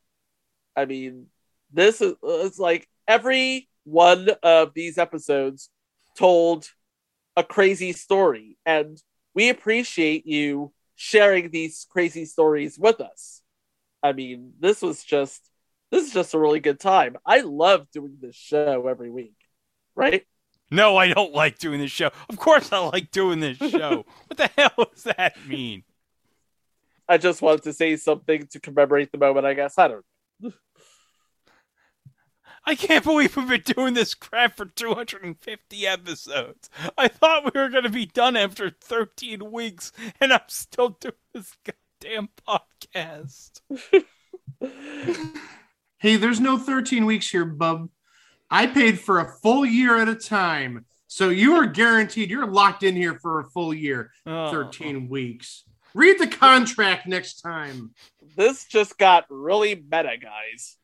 [0.76, 1.26] I mean,
[1.72, 5.68] this is it's like every one of these episodes
[6.16, 6.68] told
[7.36, 9.02] a crazy story, and
[9.34, 13.42] we appreciate you sharing these crazy stories with us.
[14.02, 15.48] I mean, this was just
[15.90, 17.16] this is just a really good time.
[17.24, 19.36] I love doing this show every week,
[19.94, 20.24] right?
[20.70, 22.10] No, I don't like doing this show.
[22.30, 24.06] Of course, I like doing this show.
[24.26, 25.84] what the hell does that mean?
[27.06, 29.44] I just wanted to say something to commemorate the moment.
[29.44, 30.04] I guess I don't.
[32.64, 36.70] I can't believe we've been doing this crap for 250 episodes.
[36.96, 39.90] I thought we were going to be done after 13 weeks,
[40.20, 43.60] and I'm still doing this goddamn podcast.
[45.98, 47.88] Hey, there's no 13 weeks here, bub.
[48.50, 50.84] I paid for a full year at a time.
[51.06, 54.50] So you are guaranteed you're locked in here for a full year, Oh.
[54.50, 55.62] 13 weeks.
[55.94, 57.94] Read the contract next time.
[58.36, 60.76] This just got really meta, guys.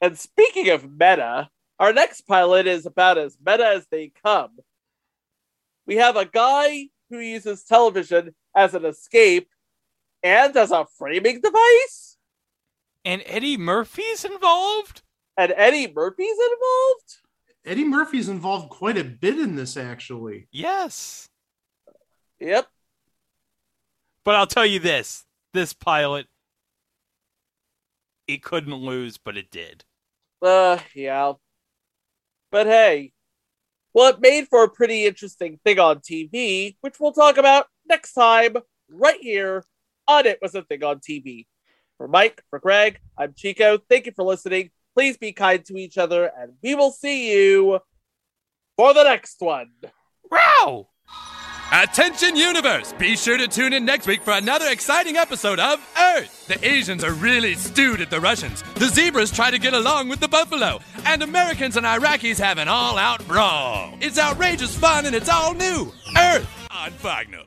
[0.00, 4.50] And speaking of meta, our next pilot is about as meta as they come.
[5.86, 9.48] We have a guy who uses television as an escape
[10.22, 12.16] and as a framing device,
[13.04, 15.02] And Eddie Murphy's involved?
[15.38, 17.16] and Eddie Murphy's involved.
[17.64, 20.48] Eddie Murphy's involved quite a bit in this, actually.
[20.50, 21.28] Yes.
[22.40, 22.66] Yep.
[24.24, 26.26] But I'll tell you this this pilot,
[28.26, 29.84] it couldn't lose, but it did.
[30.42, 31.32] Uh, yeah.
[32.50, 33.12] But hey,
[33.92, 38.12] well, it made for a pretty interesting thing on TV, which we'll talk about next
[38.12, 38.56] time,
[38.90, 39.64] right here
[40.06, 41.46] on It Was a Thing on TV.
[41.98, 43.78] For Mike, for Greg, I'm Chico.
[43.88, 44.70] Thank you for listening.
[44.94, 47.80] Please be kind to each other, and we will see you
[48.76, 49.70] for the next one.
[50.30, 50.88] Wow!
[51.72, 52.92] Attention universe!
[52.92, 56.46] Be sure to tune in next week for another exciting episode of Earth!
[56.46, 58.62] The Asians are really stewed at the Russians.
[58.76, 60.78] The zebras try to get along with the buffalo.
[61.04, 63.94] And Americans and Iraqis have an all out brawl.
[64.00, 65.92] It's outrageous fun and it's all new!
[66.16, 67.34] Earth on Fagnall.